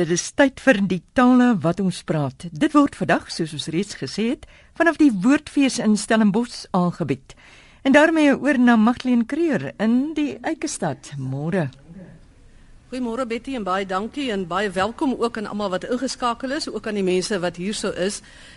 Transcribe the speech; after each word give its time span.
Dit 0.00 0.08
is 0.14 0.30
tyd 0.32 0.62
vir 0.64 0.78
die 0.88 1.02
tale 1.12 1.50
wat 1.60 1.80
ons 1.84 1.98
praat. 2.08 2.46
Dit 2.56 2.72
word 2.72 2.94
vandag, 2.96 3.26
soos 3.28 3.50
ons 3.52 3.66
reeds 3.74 3.98
gesê 4.00 4.30
het, 4.30 4.46
vanaf 4.78 4.96
die 4.96 5.10
Woordfees 5.12 5.76
in 5.84 5.98
Stellenbosch 6.00 6.62
aangebied. 6.72 7.34
En 7.84 7.92
daarmee 7.92 8.32
oor 8.32 8.56
na 8.56 8.78
Magdalene 8.80 9.28
Creer 9.28 9.74
in 9.76 10.14
die 10.16 10.38
Eikestad. 10.40 11.12
Môre. 11.20 11.68
Goeiemôre 12.90 13.22
Betty 13.22 13.52
en 13.54 13.62
baie 13.62 13.84
dankie 13.86 14.32
en 14.34 14.48
baie 14.50 14.66
welkom 14.74 15.12
ook 15.14 15.36
aan 15.38 15.46
almal 15.46 15.68
wat 15.70 15.84
ingeskakel 15.86 16.50
is, 16.56 16.64
ook 16.66 16.88
aan 16.90 16.96
die 16.98 17.04
mense 17.06 17.36
wat 17.38 17.60
hierso 17.62 17.92
is. 17.94 18.16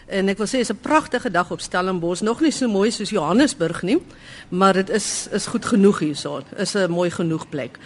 En 0.09 0.32
ek 0.32 0.39
wil 0.41 0.47
sê 0.50 0.57
dit 0.57 0.65
is 0.65 0.71
'n 0.73 0.82
pragtige 0.82 1.29
dag 1.29 1.52
op 1.52 1.61
Stellenbosch, 1.61 2.23
nog 2.25 2.41
nie 2.41 2.51
so 2.51 2.68
mooi 2.68 2.89
soos 2.91 3.09
Johannesburg 3.09 3.83
nie, 3.83 4.01
maar 4.50 4.73
dit 4.73 4.89
is 4.89 5.27
is 5.32 5.46
goed 5.46 5.65
genoeg 5.65 6.00
hierso. 6.00 6.41
Is 6.57 6.73
'n 6.73 6.89
mooi 6.89 7.11
genoeg 7.11 7.50
plek. 7.50 7.77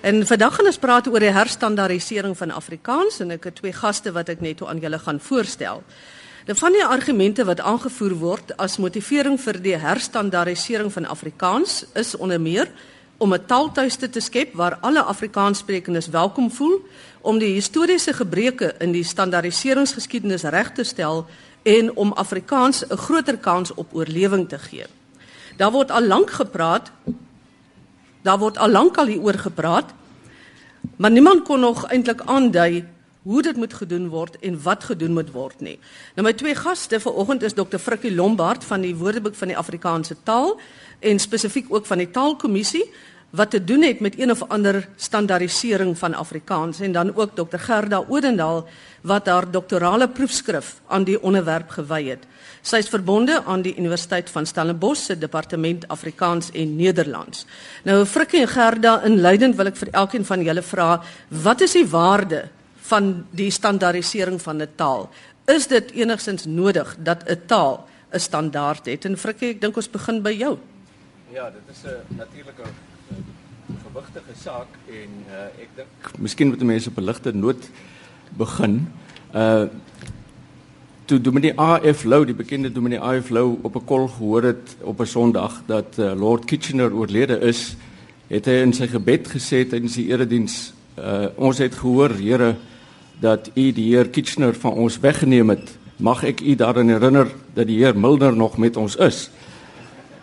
En 0.00 0.26
vandag 0.26 0.54
gaan 0.54 0.66
ons 0.66 0.78
praat 0.78 1.06
oor 1.06 1.20
die 1.20 1.30
herstandardisering 1.30 2.36
van 2.36 2.50
Afrikaans 2.50 3.20
en 3.20 3.30
ek 3.30 3.44
het 3.44 3.54
twee 3.54 3.72
gaste 3.72 4.12
wat 4.12 4.28
ek 4.28 4.40
net 4.40 4.62
aan 4.62 4.80
julle 4.80 4.98
gaan 4.98 5.20
voorstel. 5.20 5.82
De 6.44 6.54
van 6.54 6.72
die 6.72 6.84
argumente 6.84 7.44
wat 7.44 7.60
aangevoer 7.60 8.14
word 8.14 8.56
as 8.56 8.76
motivering 8.76 9.40
vir 9.40 9.62
die 9.62 9.76
herstandardisering 9.76 10.92
van 10.92 11.06
Afrikaans 11.06 11.84
is 11.94 12.16
onder 12.16 12.40
meer 12.40 12.68
om 13.24 13.32
'n 13.32 13.46
taaltuiste 13.46 14.10
te 14.10 14.20
skep 14.20 14.54
waar 14.54 14.78
alle 14.80 15.02
Afrikaanssprekendes 15.02 16.08
welkom 16.08 16.50
voel, 16.50 16.84
om 17.20 17.38
die 17.38 17.54
historiese 17.54 18.12
gebreke 18.12 18.74
in 18.78 18.92
die 18.92 19.04
standaardiseringsgeskiedenis 19.04 20.42
reg 20.42 20.72
te 20.72 20.84
stel 20.84 21.26
en 21.62 21.96
om 21.96 22.12
Afrikaans 22.12 22.84
'n 22.84 22.96
groter 22.96 23.38
kans 23.38 23.74
op 23.74 23.94
oorlewing 23.94 24.48
te 24.48 24.58
gee. 24.58 24.84
Daar 25.56 25.70
word 25.70 25.90
al 25.90 26.02
lank 26.02 26.30
gepraat 26.30 26.92
Daar 28.24 28.38
word 28.38 28.58
al 28.58 28.70
lank 28.70 28.96
al 28.96 29.06
hieroor 29.06 29.38
gepraat. 29.38 29.92
Maar 30.96 31.10
niemand 31.10 31.42
kon 31.42 31.60
nog 31.60 31.86
eintlik 31.86 32.20
aandui 32.24 32.84
hoe 33.22 33.42
dit 33.42 33.56
moet 33.56 33.74
gedoen 33.74 34.08
word 34.08 34.36
en 34.44 34.62
wat 34.62 34.84
gedoen 34.84 35.12
moet 35.12 35.30
word 35.32 35.60
nie. 35.60 35.78
Nou 36.14 36.26
my 36.26 36.32
twee 36.36 36.54
gaste 36.54 37.00
vanoggend 37.00 37.42
is 37.42 37.56
Dr. 37.56 37.80
Frikkie 37.80 38.14
Lombard 38.14 38.64
van 38.64 38.84
die 38.84 38.94
Woordeboek 38.96 39.34
van 39.34 39.52
die 39.52 39.56
Afrikaanse 39.56 40.16
Taal 40.22 40.58
en 41.00 41.18
spesifiek 41.18 41.72
ook 41.72 41.86
van 41.86 42.02
die 42.04 42.10
Taalkommissie 42.10 42.84
wat 43.34 43.50
te 43.50 43.64
doen 43.64 43.82
het 43.82 44.00
met 44.00 44.18
een 44.18 44.30
of 44.30 44.42
ander 44.42 44.88
standaardisering 44.96 45.98
van 45.98 46.14
Afrikaans 46.14 46.80
en 46.80 46.92
dan 46.92 47.14
ook 47.16 47.34
Dr 47.34 47.58
Gerda 47.58 48.04
Odendaal 48.08 48.68
wat 49.02 49.26
haar 49.26 49.50
doktorale 49.50 50.08
proefskrif 50.08 50.80
aan 50.86 51.04
die 51.04 51.22
onderwerp 51.22 51.68
gewy 51.74 52.04
het. 52.08 52.22
Sy 52.62 52.78
is 52.80 52.88
verbonde 52.88 53.42
aan 53.44 53.64
die 53.66 53.74
Universiteit 53.76 54.30
van 54.30 54.46
Stellenbosch 54.46 55.02
se 55.04 55.18
departement 55.18 55.88
Afrikaans 55.88 56.50
en 56.54 56.76
Nederlands. 56.76 57.46
Nou 57.84 58.04
Frikkie 58.06 58.40
en 58.40 58.48
Gerda 58.48 59.00
in 59.02 59.18
Leiden 59.20 59.56
wil 59.58 59.72
ek 59.72 59.82
vir 59.82 59.90
elkeen 59.92 60.24
van 60.24 60.46
julle 60.46 60.62
vra, 60.62 61.02
wat 61.42 61.66
is 61.66 61.74
die 61.74 61.86
waarde 61.90 62.46
van 62.86 63.26
die 63.30 63.50
standaardisering 63.50 64.40
van 64.42 64.62
'n 64.62 64.68
taal? 64.76 65.10
Is 65.46 65.66
dit 65.66 65.90
enigstens 65.90 66.46
nodig 66.46 66.96
dat 66.98 67.26
'n 67.26 67.42
taal 67.46 67.88
'n 68.12 68.18
standaard 68.18 68.86
het? 68.86 69.04
En 69.04 69.18
Frikkie, 69.18 69.50
ek 69.50 69.60
dink 69.60 69.76
ons 69.76 69.90
begin 69.90 70.22
by 70.22 70.30
jou. 70.30 70.58
Ja, 71.32 71.50
dit 71.50 71.62
is 71.70 71.82
'n 71.82 72.16
natuurlike 72.16 72.93
gewigtige 73.94 74.34
saak 74.34 74.70
en 74.90 75.10
uh, 75.30 75.44
ek 75.62 75.74
dink 75.78 76.06
miskien 76.18 76.48
moet 76.50 76.62
mense 76.66 76.90
op 76.90 76.96
'n 76.98 77.06
ligte 77.06 77.30
noot 77.30 77.68
begin. 78.34 78.88
Uh 79.30 79.66
toe 81.04 81.20
Dominee 81.20 81.52
A.F. 81.60 82.04
Lou, 82.04 82.24
die 82.24 82.34
bekende 82.34 82.72
Dominee 82.72 82.98
A.F. 82.98 83.30
Lou 83.30 83.58
op 83.62 83.76
'n 83.76 83.84
kol 83.84 84.08
gehoor 84.08 84.42
het 84.42 84.76
op 84.82 85.00
'n 85.00 85.06
Sondag 85.06 85.62
dat 85.66 85.98
uh, 85.98 86.10
Lord 86.16 86.44
Kitchener 86.44 86.94
oorlede 86.94 87.38
is, 87.38 87.76
het 88.26 88.46
hy 88.46 88.56
in 88.66 88.72
sy 88.72 88.86
gebed 88.86 89.28
gesê 89.28 89.62
tydens 89.62 89.94
die 89.94 90.10
erediens, 90.10 90.74
uh 90.98 91.28
ons 91.36 91.58
het 91.58 91.74
gehoor, 91.74 92.10
Here, 92.10 92.56
dat 93.20 93.50
U 93.54 93.72
die 93.72 93.94
Heer 93.94 94.08
Kitchener 94.08 94.54
van 94.54 94.72
ons 94.72 94.98
weggeneem 94.98 95.48
het. 95.48 95.78
Mag 95.96 96.24
ek 96.24 96.40
U 96.40 96.54
daaraan 96.54 96.88
herinner 96.88 97.30
dat 97.54 97.66
die 97.66 97.78
Heer 97.78 97.98
Milner 97.98 98.36
nog 98.36 98.58
met 98.58 98.76
ons 98.76 98.96
is. 98.96 99.30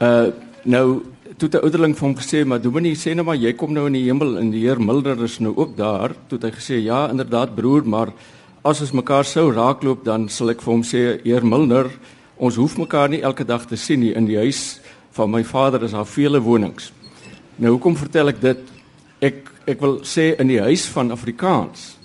Uh 0.02 0.28
nou 0.64 1.11
toe 1.38 1.50
'n 1.50 1.64
ouderling 1.64 1.96
vir 1.96 2.08
hom 2.08 2.16
gesê, 2.16 2.46
"Maar 2.46 2.62
Dominee, 2.62 2.96
sê 2.96 3.16
nou 3.16 3.24
maar 3.24 3.36
jy 3.36 3.54
kom 3.54 3.74
nou 3.74 3.86
in 3.88 3.94
die 3.94 4.04
hemel 4.04 4.38
en 4.38 4.52
die 4.52 4.62
Heer 4.62 4.82
Milder 4.82 5.24
is 5.24 5.40
nou 5.40 5.54
ook 5.56 5.78
daar." 5.78 6.12
Toe 6.28 6.40
het 6.40 6.44
hy 6.44 6.52
gesê, 6.52 6.84
"Ja, 6.84 7.10
inderdaad 7.10 7.56
broer, 7.56 7.86
maar 7.86 8.14
as 8.64 8.82
ons 8.82 8.92
mekaar 8.92 9.26
sou 9.26 9.52
raakloop, 9.52 10.04
dan 10.04 10.30
sal 10.30 10.50
ek 10.50 10.62
vir 10.62 10.74
hom 10.74 10.84
sê, 10.84 11.22
Heer 11.24 11.46
Milder, 11.46 11.92
ons 12.38 12.56
hoef 12.56 12.78
mekaar 12.78 13.10
nie 13.10 13.22
elke 13.22 13.46
dag 13.46 13.66
te 13.66 13.76
sien 13.76 14.00
nie 14.00 14.14
in 14.14 14.26
die 14.26 14.38
huis 14.38 14.80
van 15.12 15.32
my 15.32 15.44
vader 15.44 15.84
is 15.84 15.92
daar 15.92 16.06
vele 16.06 16.42
wonings." 16.42 16.92
Nou 17.58 17.72
hoekom 17.72 17.96
vertel 17.96 18.28
ek 18.28 18.42
dit? 18.42 18.60
Ek 19.22 19.52
ek 19.68 19.80
wil 19.80 20.00
sê 20.00 20.40
in 20.40 20.48
die 20.48 20.62
huis 20.62 20.86
van 20.86 21.12
Afrikaans 21.12 21.98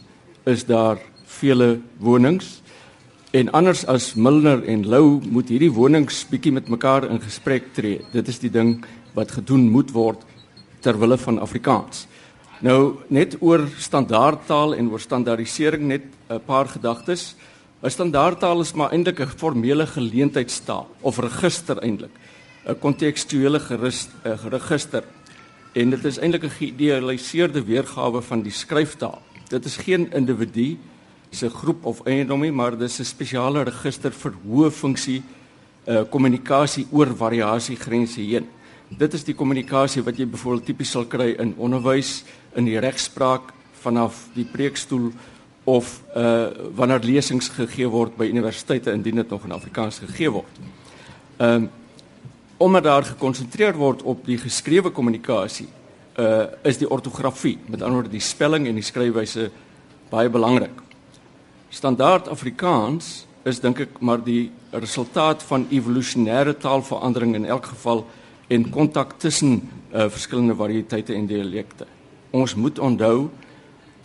is 0.44 0.65
daar 0.65 0.98
vele 1.25 1.81
wonings. 1.98 2.62
En 3.32 3.50
anders 3.53 3.86
as 3.86 4.15
Milner 4.15 4.65
en 4.65 4.86
Lou 4.86 5.20
moet 5.20 5.48
hierdie 5.48 5.72
wonings 5.72 6.26
bietjie 6.31 6.53
met 6.53 6.69
mekaar 6.69 7.10
in 7.10 7.20
gesprek 7.20 7.72
tree. 7.75 8.00
Dit 8.12 8.28
is 8.28 8.38
die 8.38 8.50
ding 8.50 8.84
wat 9.16 9.32
gedoen 9.32 9.71
moet 9.72 9.91
word 9.97 10.25
ter 10.84 10.99
wille 11.00 11.16
van 11.19 11.41
Afrikaans. 11.41 12.04
Nou 12.65 12.97
net 13.12 13.37
oor 13.41 13.65
standaardtaal 13.81 14.77
en 14.77 14.91
oor 14.93 15.00
standaardisering 15.00 15.82
net 15.82 16.04
'n 16.28 16.41
paar 16.44 16.69
gedagtes. 16.69 17.34
'n 17.82 17.91
Standaardtaal 17.91 18.60
is 18.60 18.72
maar 18.72 18.93
eintlik 18.93 19.21
'n 19.21 19.37
formele 19.37 19.87
geleentheidstaal 19.87 20.88
of 21.00 21.19
register 21.19 21.78
eintlik. 21.78 22.15
'n 22.66 22.78
kontekstuele 22.78 23.60
register. 24.50 25.04
En 25.72 25.91
dit 25.91 26.04
is 26.04 26.19
eintlik 26.19 26.44
'n 26.44 26.59
geïdealiseerde 26.59 27.65
weergawe 27.65 28.22
van 28.22 28.43
die 28.43 28.53
skryftaal. 28.53 29.22
Dit 29.48 29.65
is 29.65 29.77
geen 29.77 30.12
individu 30.12 30.78
se 31.31 31.48
groep 31.50 31.84
of 31.84 32.00
eiendom 32.04 32.41
nie, 32.41 32.53
maar 32.53 32.71
dit 32.71 32.88
is 32.88 32.98
'n 33.00 33.04
spesiale 33.04 33.62
register 33.62 34.12
vir 34.12 34.33
hoë 34.47 34.71
funksie 34.71 35.22
uh 35.87 36.03
kommunikasie 36.10 36.87
oor 36.91 37.16
variasiegrense 37.16 38.21
heen. 38.21 38.48
Dit 38.88 39.16
is 39.19 39.24
die 39.26 39.34
kommunikasie 39.34 40.04
wat 40.06 40.19
jy 40.19 40.28
byvoorbeeld 40.30 40.69
tipies 40.69 40.92
sal 40.94 41.08
kry 41.10 41.32
in 41.42 41.56
onderwys, 41.58 42.20
in 42.54 42.69
die 42.69 42.78
regspraak 42.78 43.50
vanaf 43.82 44.28
die 44.36 44.47
preekstoel 44.47 45.10
of 45.66 45.97
uh 46.14 46.70
wanneer 46.78 47.02
lesings 47.02 47.48
gegee 47.50 47.88
word 47.91 48.14
by 48.16 48.28
universiteite 48.30 48.92
indien 48.94 49.19
dit 49.19 49.30
nog 49.30 49.44
in 49.44 49.54
Afrikaans 49.56 49.98
gegee 50.04 50.30
word. 50.30 50.60
Um 51.42 51.69
omdat 52.56 52.84
daar 52.86 53.04
gekonsentreer 53.04 53.74
word 53.76 54.00
op 54.02 54.22
die 54.24 54.38
geskrewe 54.38 54.92
kommunikasie, 54.94 55.66
uh 56.16 56.47
is 56.62 56.78
die 56.78 56.88
ortografie, 56.88 57.58
met 57.66 57.82
ander 57.82 58.00
woorde 58.00 58.14
die 58.14 58.22
spelling 58.22 58.68
en 58.70 58.78
die 58.78 58.86
skryfwyse 58.86 59.50
baie 60.10 60.30
belangrik. 60.30 60.78
Standaard 61.74 62.30
Afrikaans 62.30 63.26
is 63.44 63.58
dink 63.60 63.82
ek 63.82 63.98
maar 64.00 64.22
die 64.22 64.53
resultaat 64.70 65.42
van 65.50 65.66
evolusionêre 65.74 66.54
taalverandering 66.54 67.34
in 67.34 67.50
elk 67.50 67.66
geval 67.74 68.06
en 68.49 68.71
kontak 68.71 69.19
tussen 69.19 69.69
uh, 69.95 70.07
verskillende 70.09 70.55
variëteite 70.55 71.15
en 71.15 71.27
dialekte. 71.27 71.87
Ons 72.31 72.55
moet 72.55 72.79
onthou 72.79 73.29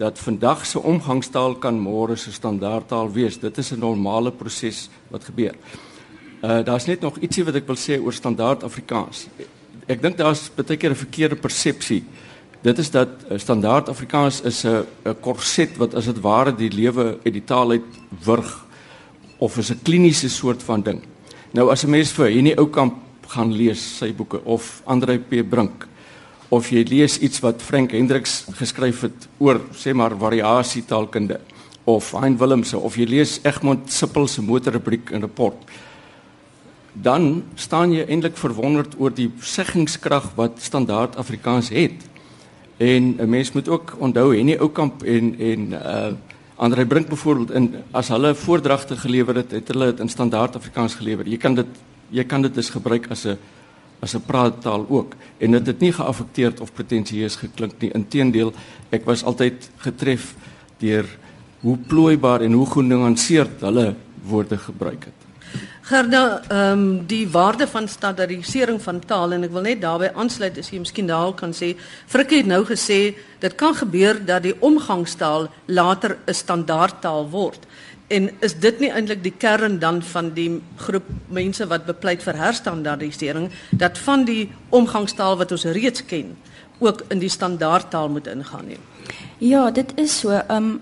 dat 0.02 0.20
vandag 0.20 0.66
se 0.66 0.80
omgangstaal 0.80 1.56
kan 1.62 1.78
môre 1.78 2.16
se 2.18 2.32
standaardtaal 2.34 3.12
wees. 3.14 3.40
Dit 3.40 3.58
is 3.58 3.72
'n 3.72 3.80
normale 3.80 4.32
proses 4.32 4.90
wat 5.10 5.24
gebeur. 5.24 5.56
Uh 6.42 6.66
daar's 6.66 6.86
net 6.86 7.02
nog 7.02 7.18
ietsie 7.18 7.44
wat 7.46 7.56
ek 7.56 7.68
wil 7.68 7.78
sê 7.78 8.02
oor 8.02 8.14
standaard 8.14 8.64
Afrikaans. 8.64 9.28
Ek 9.88 10.02
dink 10.02 10.18
daar's 10.18 10.50
baie 10.56 10.78
keer 10.78 10.92
'n 10.92 10.96
verkeerde 10.96 11.36
persepsie. 11.36 12.04
Dit 12.62 12.78
is 12.78 12.90
dat 12.92 13.10
uh, 13.30 13.38
standaard 13.38 13.90
Afrikaans 13.90 14.42
is 14.42 14.66
'n 14.66 14.86
'n 15.06 15.20
korset 15.20 15.78
wat 15.78 15.94
as 15.94 16.06
dit 16.06 16.20
ware 16.22 16.56
die 16.56 16.70
lewe 16.70 17.20
uit 17.24 17.34
die 17.34 17.46
taal 17.46 17.72
uit 17.72 17.86
wurg 18.26 18.66
of 19.38 19.58
is 19.58 19.70
'n 19.70 19.80
kliniese 19.84 20.30
soort 20.30 20.64
van 20.64 20.82
ding. 20.82 21.02
Nou 21.52 21.70
as 21.70 21.84
'n 21.84 21.90
mens 21.90 22.12
vir 22.12 22.28
hierdie 22.28 22.58
ou 22.58 22.68
kamp 22.70 23.11
gaan 23.32 23.54
lees 23.56 23.82
sy 23.98 24.12
boeke 24.14 24.42
of 24.46 24.82
Andre 24.86 25.18
P. 25.20 25.44
Brink 25.44 25.88
of 26.52 26.72
jy 26.72 26.84
lees 26.88 27.18
iets 27.24 27.40
wat 27.44 27.62
Frank 27.64 27.92
Hendriks 27.96 28.46
geskryf 28.58 29.06
het 29.08 29.30
oor 29.40 29.62
sê 29.72 29.94
maar 29.96 30.18
variasie 30.20 30.84
taalkunde 30.88 31.40
of 31.86 32.12
Hein 32.20 32.38
Willemse 32.38 32.78
of 32.78 32.98
jy 33.00 33.08
lees 33.08 33.40
Egmont 33.48 33.90
Sippel 33.92 34.28
se 34.28 34.44
motorrubriek 34.44 35.14
in 35.16 35.24
rapport 35.24 35.72
dan 36.94 37.44
staan 37.56 37.94
jy 37.96 38.04
eintlik 38.04 38.36
verwonderd 38.40 38.98
oor 39.00 39.14
die 39.16 39.30
seggingskrag 39.40 40.34
wat 40.36 40.60
standaard 40.60 41.16
Afrikaans 41.16 41.70
het. 41.72 41.96
En 42.78 43.16
'n 43.20 43.30
mens 43.30 43.52
moet 43.52 43.70
ook 43.70 43.96
onthou 44.00 44.36
Henny 44.36 44.58
Oukamp 44.58 45.04
en 45.04 45.36
en 45.40 45.72
uh 45.72 46.12
Andre 46.56 46.86
Brink 46.86 47.08
byvoorbeeld 47.10 47.52
in 47.52 47.76
as 47.92 48.08
hulle 48.08 48.36
voordragte 48.36 48.98
gelewer 48.98 49.36
het 49.36 49.52
het 49.52 49.68
hulle 49.68 49.86
dit 49.86 50.00
in 50.00 50.10
standaard 50.10 50.56
Afrikaans 50.56 50.94
gelewer 50.94 51.28
jy 51.28 51.38
kan 51.38 51.56
dit 51.56 51.68
jy 52.12 52.24
kan 52.28 52.42
dit 52.42 52.54
dus 52.54 52.70
gebruik 52.70 53.10
as 53.12 53.26
'n 53.26 53.38
as 54.02 54.16
'n 54.16 54.26
praattaal 54.26 54.86
ook. 54.90 55.14
En 55.38 55.52
dit 55.52 55.68
het 55.68 55.80
nie 55.80 55.94
geaffekteerd 55.94 56.60
of 56.60 56.74
pretensieus 56.74 57.36
geklink 57.36 57.74
nie. 57.80 57.92
Inteendeel 57.94 58.54
ek 58.90 59.06
was 59.06 59.24
altyd 59.24 59.70
getref 59.78 60.36
deur 60.78 61.06
hoe 61.62 61.78
plooibaar 61.78 62.42
en 62.42 62.52
hoe 62.52 62.66
genuanceerd 62.66 63.62
hulle 63.62 63.96
woorde 64.24 64.58
gebruik 64.58 65.06
het. 65.06 65.22
Gerda, 65.82 66.42
ehm 66.48 66.80
um, 66.80 67.06
die 67.06 67.28
waarde 67.30 67.68
van 67.68 67.88
standaardisering 67.88 68.82
van 68.82 69.00
taal 69.00 69.34
en 69.36 69.44
ek 69.44 69.52
wil 69.52 69.66
net 69.66 69.82
daarbey 69.82 70.12
aansluit 70.14 70.58
as 70.58 70.70
jy 70.72 70.80
miskien 70.80 71.10
daar 71.10 71.34
kan 71.36 71.52
sê, 71.52 71.74
Frikkie 72.08 72.38
het 72.38 72.48
nou 72.48 72.62
gesê 72.66 73.16
dit 73.40 73.56
kan 73.56 73.76
gebeur 73.76 74.22
dat 74.26 74.44
die 74.44 74.56
omgangstaal 74.60 75.50
later 75.66 76.18
'n 76.28 76.34
standaardtaal 76.34 77.30
word. 77.30 77.68
En 78.12 78.30
is 78.44 78.58
dit 78.60 78.80
nie 78.84 78.92
eintlik 78.92 79.24
die 79.24 79.34
kern 79.40 79.80
dan 79.80 80.02
van 80.04 80.34
die 80.36 80.50
groep 80.84 81.08
mense 81.32 81.68
wat 81.72 81.88
bepleit 81.88 82.24
vir 82.26 82.36
herstandardisering 82.36 83.50
dat 83.72 83.98
van 84.04 84.26
die 84.28 84.50
omgangstaal 84.70 85.38
wat 85.40 85.52
ons 85.56 85.64
reeds 85.78 86.04
ken 86.06 86.36
ook 86.82 87.06
in 87.14 87.22
die 87.24 87.30
standaardtaal 87.30 88.10
moet 88.10 88.28
ingaan 88.28 88.68
nie? 88.68 88.80
Ja, 89.38 89.70
dit 89.72 89.94
is 89.96 90.20
so. 90.20 90.42
Um, 90.50 90.82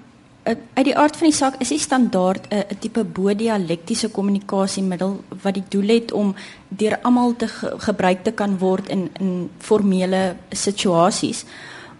uit 0.50 0.86
die 0.88 0.96
aard 0.98 1.18
van 1.20 1.28
die 1.28 1.36
saak 1.36 1.58
is 1.62 1.70
die 1.70 1.80
standaard 1.80 2.48
'n 2.50 2.56
uh, 2.56 2.78
tipe 2.80 3.04
bo-dialektiese 3.04 4.10
kommunikasiemiddel 4.10 5.20
wat 5.44 5.54
die 5.54 5.64
doel 5.70 5.88
het 5.88 6.12
om 6.12 6.36
deur 6.68 6.98
almal 7.02 7.36
te 7.36 7.48
ge 7.48 7.74
gebruik 7.78 8.24
te 8.24 8.31
kan 8.31 8.58
word 8.58 8.90
in 8.90 9.10
in 9.20 9.50
formele 9.58 10.36
situasies. 10.50 11.46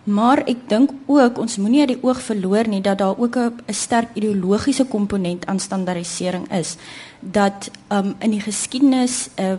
Maar 0.04 0.44
ek 0.48 0.68
dink 0.68 0.92
ook 1.06 1.38
ons 1.38 1.58
moenie 1.58 1.80
uit 1.80 1.94
die 1.94 2.04
oog 2.04 2.22
verloor 2.22 2.68
nie 2.68 2.82
dat 2.82 2.98
daar 2.98 3.18
ook 3.18 3.36
'n 3.36 3.74
sterk 3.74 4.10
ideologiese 4.14 4.86
komponent 4.86 5.46
aan 5.46 5.60
standaardisering 5.60 6.52
is. 6.52 6.76
Dat 7.20 7.72
um 7.92 8.16
in 8.20 8.32
die 8.32 8.42
geskiedenis 8.42 9.30
uh, 9.40 9.54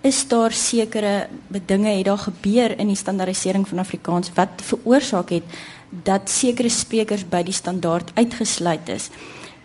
is 0.00 0.28
daar 0.28 0.52
sekere 0.52 1.26
dinge 1.66 1.88
het 1.88 2.04
daar 2.04 2.18
gebeur 2.18 2.78
in 2.78 2.86
die 2.86 2.96
standaardisering 2.96 3.68
van 3.68 3.78
Afrikaans 3.78 4.30
wat 4.34 4.48
veroorsaak 4.62 5.30
het 5.30 5.44
dat 5.90 6.30
sekere 6.30 6.68
sprekers 6.68 7.28
by 7.28 7.42
die 7.42 7.52
standaard 7.52 8.10
uitgesluit 8.14 8.88
is. 8.88 9.08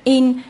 En 0.04 0.44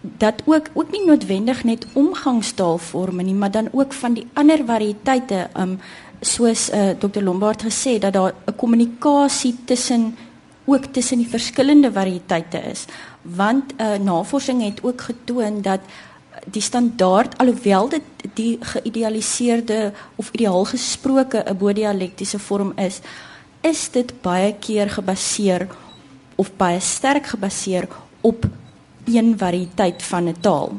dat 0.00 0.42
ook 0.44 0.70
ook 0.72 0.90
nie 0.90 1.04
noodwendig 1.06 1.64
net 1.64 1.86
omgangstaal 1.92 2.78
vorme 2.78 3.22
nie, 3.22 3.34
maar 3.34 3.50
dan 3.50 3.68
ook 3.72 3.92
van 3.92 4.12
die 4.12 4.26
ander 4.32 4.64
variëteite 4.66 5.48
um 5.56 5.78
soos 6.20 6.70
uh, 6.70 6.90
Dr 6.98 7.22
Lombard 7.22 7.62
gesê 7.62 7.98
dat 7.98 8.12
daar 8.12 8.34
'n 8.46 8.56
kommunikasie 8.56 9.56
tussen 9.64 10.16
ook 10.64 10.84
tussen 10.84 11.18
die 11.18 11.28
verskillende 11.28 11.92
variëteite 11.92 12.58
is. 12.70 12.84
Want 13.22 13.72
uh, 13.76 13.98
navorsing 13.98 14.62
het 14.62 14.82
ook 14.82 15.00
getoon 15.00 15.62
dat 15.62 15.80
die 16.46 16.62
standaard 16.62 17.38
alhoewel 17.38 17.88
dit 17.88 18.02
die 18.34 18.58
geïdealiseerde 18.60 19.92
of 20.16 20.30
ideaal 20.32 20.64
gesproke 20.64 21.44
'n 21.46 21.56
bodialektiese 21.56 22.38
vorm 22.38 22.72
is, 22.76 23.00
is 23.60 23.90
dit 23.90 24.12
baie 24.22 24.54
keer 24.58 24.90
gebaseer 24.90 25.68
of 26.34 26.56
baie 26.56 26.80
sterk 26.80 27.26
gebaseer 27.26 27.88
op 28.20 28.44
een 29.04 29.38
variëteit 29.38 30.02
van 30.02 30.28
'n 30.28 30.40
taal. 30.40 30.72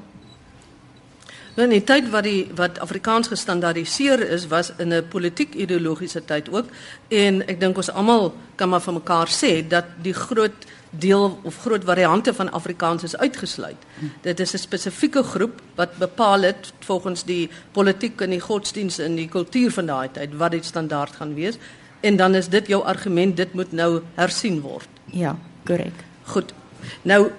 Nou 1.55 1.65
in 1.67 1.73
die 1.73 1.83
tyd 1.83 2.07
wat 2.13 2.23
die 2.23 2.45
wat 2.55 2.79
Afrikaans 2.79 3.27
gestandaardiseer 3.27 4.21
is, 4.31 4.47
was 4.47 4.71
in 4.77 4.93
'n 4.93 5.07
politiek 5.07 5.53
ideologiese 5.53 6.25
tyd 6.25 6.49
ook 6.49 6.67
en 7.07 7.47
ek 7.47 7.59
dink 7.59 7.77
ons 7.77 7.91
almal 7.91 8.33
kan 8.55 8.69
maar 8.69 8.81
van 8.81 8.93
mekaar 8.93 9.27
sê 9.27 9.67
dat 9.67 9.85
die 10.01 10.13
groot 10.13 10.65
deel 10.89 11.39
of 11.43 11.57
groot 11.57 11.83
variante 11.83 12.33
van 12.33 12.51
Afrikaans 12.51 13.03
is 13.03 13.17
uitgesluit. 13.17 13.77
Dit 14.21 14.39
is 14.39 14.53
'n 14.53 14.57
spesifieke 14.57 15.23
groep 15.23 15.61
wat 15.75 15.97
bepaal 15.97 16.41
het 16.41 16.73
volgens 16.79 17.23
die 17.23 17.49
politiek 17.71 18.21
en 18.21 18.29
die 18.29 18.39
godsdienst 18.39 18.99
en 18.99 19.15
die 19.15 19.27
kultuur 19.27 19.71
van 19.71 19.85
daai 19.85 20.09
tyd 20.11 20.35
wat 20.37 20.51
die 20.51 20.63
standaard 20.63 21.15
gaan 21.15 21.33
wees 21.33 21.57
en 21.99 22.15
dan 22.15 22.35
is 22.35 22.47
dit 22.47 22.67
jou 22.67 22.83
argument 22.83 23.37
dit 23.37 23.53
moet 23.53 23.71
nou 23.71 24.01
hersien 24.15 24.61
word. 24.61 24.87
Ja, 25.05 25.37
korrek. 25.65 26.03
Goed. 26.23 26.53
Nou 27.01 27.31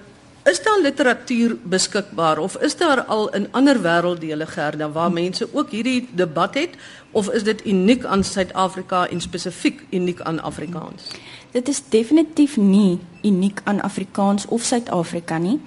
is 0.45 0.63
daar 0.63 0.81
literatuur 0.83 1.57
beskikbaar 1.63 2.39
of 2.39 2.57
is 2.57 2.77
daar 2.77 3.03
al 3.03 3.29
in 3.35 3.49
ander 3.51 3.83
wêrelddele 3.83 4.47
gerda 4.47 4.91
waar 4.91 5.13
mense 5.13 5.49
ook 5.53 5.71
hierdie 5.71 6.09
debat 6.13 6.55
het 6.55 6.71
of 7.11 7.29
is 7.31 7.45
dit 7.45 7.67
uniek 7.67 8.05
aan 8.05 8.25
Suid-Afrika 8.25 9.09
en 9.09 9.21
spesifiek 9.21 9.83
uniek 9.91 10.21
aan 10.21 10.43
Afrikaans? 10.43 11.03
Dit 11.51 11.69
is 11.69 11.83
definitief 11.89 12.57
nie 12.57 12.99
uniek 13.23 13.61
aan 13.65 13.81
Afrikaans 13.81 14.47
of 14.47 14.63
Suid-Afrika 14.63 15.39
nie. 15.39 15.61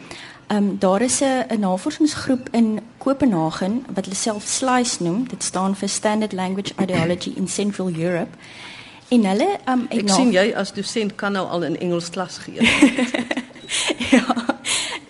Ehm 0.48 0.58
um, 0.58 0.76
daar 0.80 1.02
is 1.02 1.22
'n 1.22 1.60
navorsingsgroep 1.60 2.48
in 2.52 2.80
Kopenhagen 2.98 3.86
wat 3.94 4.06
hulle 4.06 4.16
self 4.16 4.44
SLICE 4.44 5.04
noem. 5.04 5.28
Dit 5.28 5.44
staan 5.44 5.76
vir 5.76 5.90
Standard 5.90 6.32
Language 6.32 6.74
Ideology 6.82 7.34
in 7.36 7.48
Central 7.48 7.92
Europe. 7.98 8.38
En 9.08 9.26
hulle 9.26 9.58
um 9.66 9.86
ek, 9.90 10.02
ek 10.02 10.10
sien 10.10 10.32
jy 10.32 10.54
as 10.56 10.74
dosent 10.74 11.16
kan 11.16 11.32
nou 11.32 11.48
al 11.48 11.64
in 11.64 11.80
Engels 11.80 12.10
klas 12.10 12.38
gee. 12.38 12.62
ja. 14.16 14.45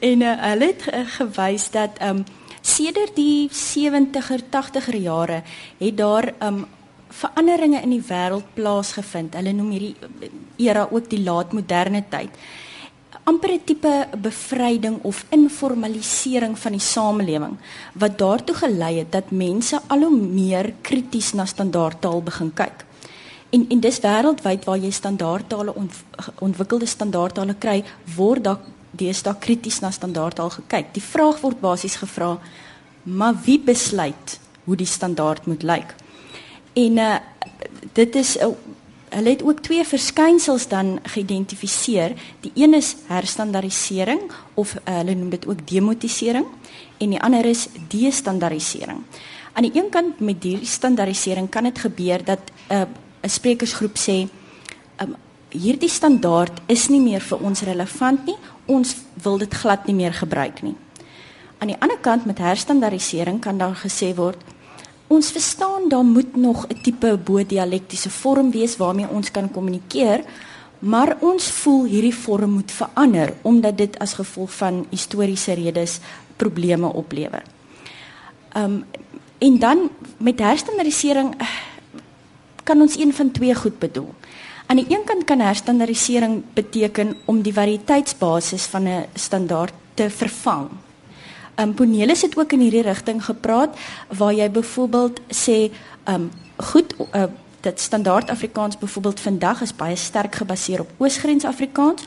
En 0.05 0.21
uh, 0.21 0.33
hulle 0.51 0.71
het 0.71 0.85
uh, 0.91 1.03
gewys 1.17 1.69
dat 1.73 1.97
um 2.03 2.23
sedert 2.65 3.15
die 3.17 3.49
70er 3.49 4.41
80er 4.53 4.97
jare 4.97 5.41
het 5.77 5.97
daar 5.97 6.33
um 6.41 6.65
veranderinge 7.15 7.81
in 7.81 7.93
die 7.93 8.03
wêreld 8.03 8.47
plaasgevind. 8.57 9.37
Hulle 9.37 9.53
noem 9.53 9.69
hierdie 9.75 9.95
eh, 10.01 10.29
era 10.67 10.87
ook 10.91 11.09
die 11.09 11.23
laatmoderne 11.23 12.03
tyd. 12.09 12.29
amper 13.25 13.51
'n 13.51 13.63
tipe 13.65 14.07
bevryding 14.21 14.99
of 15.01 15.25
informalisering 15.29 16.59
van 16.59 16.71
die 16.71 16.81
samelewing 16.81 17.57
wat 17.93 18.17
daartoe 18.17 18.55
gelei 18.55 18.97
het 18.97 19.11
dat 19.11 19.31
mense 19.31 19.79
al 19.87 19.99
hoe 19.99 20.17
meer 20.17 20.73
krities 20.81 21.33
na 21.33 21.45
standaardtaal 21.45 22.21
begin 22.21 22.53
kyk. 22.53 22.85
En 23.49 23.65
en 23.69 23.79
dis 23.79 23.99
wêreldwyd 23.99 24.65
waar 24.65 24.77
jy 24.77 24.91
standaardtale 24.91 25.75
ont, 25.75 25.93
ontwikkelde 26.39 26.85
standaardtale 26.85 27.55
kry, 27.55 27.83
word 28.15 28.43
daar 28.43 28.59
deesdae 28.95 29.35
krities 29.39 29.79
na 29.79 29.91
standaardtaal 29.91 30.49
gekyk. 30.49 30.93
Die 30.93 31.03
vraag 31.03 31.41
word 31.41 31.59
basies 31.61 31.95
gevra: 31.95 32.39
"Maar 33.03 33.35
wie 33.45 33.59
besluit 33.59 34.39
hoe 34.63 34.75
die 34.75 34.89
standaard 34.89 35.45
moet 35.45 35.63
lyk?" 35.63 35.95
En 36.73 36.97
uh 36.97 37.15
dit 37.93 38.15
is 38.15 38.37
uh, 38.37 38.47
hulle 39.09 39.29
het 39.29 39.43
ook 39.43 39.59
twee 39.59 39.83
verskynsels 39.85 40.67
dan 40.67 40.99
geïdentifiseer. 41.03 42.13
Die 42.39 42.51
een 42.55 42.73
is 42.73 42.95
herstandardisering 43.07 44.31
of 44.53 44.75
uh, 44.75 44.95
hulle 44.95 45.15
noem 45.15 45.29
dit 45.29 45.47
ook 45.47 45.67
demotisering 45.67 46.45
en 46.97 47.09
die 47.09 47.21
ander 47.21 47.45
is 47.45 47.67
destandardisering. 47.87 49.03
Aan 49.53 49.63
die 49.63 49.71
een 49.81 49.89
kant 49.89 50.19
met 50.19 50.43
hierdie 50.43 50.67
standaardisering 50.67 51.49
kan 51.49 51.63
dit 51.63 51.79
gebeur 51.79 52.23
dat 52.23 52.39
'n 52.69 52.73
uh, 52.73 52.81
'n 53.25 53.29
sprekersgroep 53.29 53.97
sê 53.97 54.27
um, 55.01 55.15
hierdie 55.55 55.89
standaard 55.89 56.61
is 56.67 56.89
nie 56.89 57.01
meer 57.01 57.23
vir 57.23 57.43
ons 57.43 57.63
relevant 57.67 58.25
nie. 58.27 58.37
Ons 58.67 58.95
wil 59.23 59.37
dit 59.41 59.53
glad 59.53 59.87
nie 59.87 59.95
meer 59.95 60.13
gebruik 60.13 60.61
nie. 60.65 60.75
Aan 61.59 61.71
die 61.71 61.79
ander 61.79 61.97
kant 62.03 62.25
met 62.25 62.41
herstandardisering 62.43 63.39
kan 63.41 63.57
daar 63.57 63.75
gesê 63.79 64.13
word 64.15 64.41
ons 65.07 65.29
verstaan 65.31 65.89
daar 65.89 66.03
moet 66.03 66.35
nog 66.35 66.65
'n 66.67 66.81
tipe 66.81 67.17
bo-dialektiese 67.17 68.09
vorm 68.09 68.51
wees 68.51 68.77
waarmee 68.77 69.09
ons 69.09 69.31
kan 69.31 69.51
kommunikeer, 69.51 70.23
maar 70.79 71.17
ons 71.19 71.51
voel 71.51 71.83
hierdie 71.85 72.15
vorm 72.15 72.49
moet 72.49 72.71
verander 72.71 73.33
omdat 73.41 73.77
dit 73.77 73.99
as 73.99 74.13
gevolg 74.13 74.51
van 74.51 74.85
historiese 74.89 75.53
redes 75.53 75.99
probleme 76.35 76.93
oplewer. 76.93 77.43
Um 78.57 78.83
en 79.37 79.59
dan 79.59 79.89
met 80.17 80.39
herstandardisering 80.39 81.41
uh, 81.41 81.47
kan 82.63 82.81
ons 82.81 82.97
een 82.97 83.13
van 83.13 83.31
twee 83.31 83.55
goed 83.55 83.79
bedoel. 83.79 84.13
Aan 84.65 84.75
die 84.75 84.85
een 84.89 85.03
kant 85.05 85.23
kan 85.23 85.39
herstandardisering 85.39 86.43
beteken 86.53 87.17
om 87.25 87.41
die 87.41 87.53
variëteitsbasis 87.53 88.65
van 88.65 88.87
'n 88.87 89.05
standaard 89.13 89.73
te 89.93 90.09
vervang. 90.09 90.69
Um 91.55 91.73
Bonelis 91.73 92.21
het 92.21 92.37
ook 92.37 92.51
in 92.51 92.59
hierdie 92.59 92.81
rigting 92.81 93.25
gepraat 93.25 93.77
waar 94.17 94.33
jy 94.33 94.51
byvoorbeeld 94.51 95.19
sê 95.29 95.71
um 96.05 96.31
goed 96.55 96.95
uh, 97.13 97.23
dat 97.61 97.79
standaard 97.79 98.29
Afrikaans 98.29 98.77
byvoorbeeld 98.77 99.19
vandag 99.19 99.61
is 99.61 99.75
baie 99.75 99.95
sterk 99.95 100.35
gebaseer 100.35 100.79
op 100.79 100.89
Oosgrens 100.97 101.45
Afrikaans. 101.45 102.03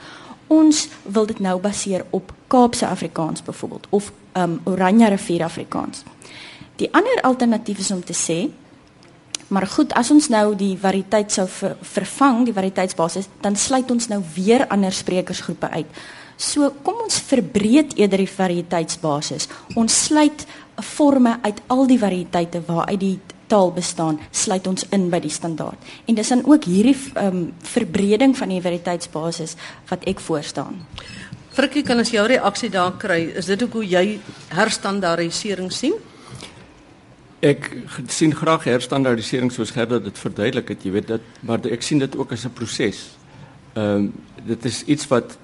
Ons 0.46 0.88
wil 1.02 1.26
dit 1.26 1.38
nou 1.38 1.60
baseer 1.60 2.04
op 2.10 2.32
Kaapse 2.46 2.86
Afrikaans 2.86 3.42
byvoorbeeld 3.42 3.86
of 3.88 4.12
um 4.32 4.60
Oranje 4.64 5.08
rivier 5.08 5.42
Afrikaans. 5.42 6.02
Die 6.76 6.88
ander 6.92 7.20
alternatief 7.20 7.78
is 7.78 7.90
om 7.90 8.04
te 8.04 8.14
sê 8.14 8.50
Maar 9.48 9.66
goed, 9.66 9.92
as 9.96 10.10
ons 10.12 10.28
nou 10.28 10.52
die 10.58 10.74
variëteit 10.80 11.32
sou 11.32 11.46
ver, 11.48 11.76
vervang, 11.94 12.44
die 12.44 12.56
variëteitsbasis, 12.56 13.30
dan 13.40 13.56
sluit 13.56 13.90
ons 13.90 14.08
nou 14.12 14.20
weer 14.34 14.66
ander 14.68 14.92
sprekersgroepe 14.92 15.70
uit. 15.72 16.00
So 16.38 16.68
kom 16.86 17.00
ons 17.02 17.18
verbreed 17.26 17.96
eerder 17.98 18.22
die 18.22 18.30
variëteitsbasis. 18.30 19.48
Ons 19.74 20.04
sluit 20.04 20.44
forme 20.84 21.38
uit 21.42 21.62
al 21.72 21.88
die 21.90 21.98
variëteite 21.98 22.62
waaruit 22.68 23.00
die 23.00 23.16
taal 23.48 23.72
bestaan, 23.72 24.20
sluit 24.30 24.66
ons 24.68 24.84
in 24.92 25.08
by 25.10 25.22
die 25.24 25.32
standaard. 25.32 25.80
En 26.06 26.18
dis 26.18 26.28
dan 26.28 26.44
ook 26.44 26.68
hierdie 26.68 26.96
um, 27.16 27.48
verbreding 27.64 28.36
van 28.36 28.52
die 28.52 28.60
variëteitsbasis 28.62 29.56
wat 29.88 30.04
ek 30.10 30.20
voorstaan. 30.20 30.76
Frikkie, 31.56 31.82
kan 31.82 31.98
as 31.98 32.12
jou 32.14 32.22
reaksie 32.28 32.70
daar 32.70 32.94
kry, 33.00 33.22
is 33.40 33.48
dit 33.50 33.64
hoe 33.72 33.82
jy 33.82 34.04
herstandardisering 34.54 35.72
sien? 35.74 35.96
Ek 37.38 37.68
sien 38.10 38.32
graag 38.34 38.64
herstandardisering 38.66 39.52
soos 39.54 39.70
Gerda 39.70 40.00
dit 40.02 40.16
verduidelik 40.18 40.72
het, 40.72 40.82
jy 40.82 40.90
weet 40.90 41.06
dit, 41.06 41.26
maar 41.46 41.62
ek 41.70 41.84
sien 41.86 42.00
dit 42.02 42.16
ook 42.18 42.32
as 42.32 42.44
'n 42.44 42.50
proses. 42.50 43.14
Ehm 43.74 43.94
um, 43.94 44.12
dit 44.46 44.64
is 44.64 44.82
iets 44.84 45.06
wat 45.06 45.38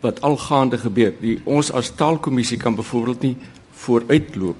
wat 0.00 0.20
algaande 0.20 0.78
gebeur. 0.78 1.12
Die 1.20 1.40
ons 1.44 1.72
as 1.72 1.90
taalkommissie 1.94 2.58
kan 2.58 2.74
byvoorbeeld 2.74 3.22
nie 3.22 3.36
vooruitloop. 3.70 4.56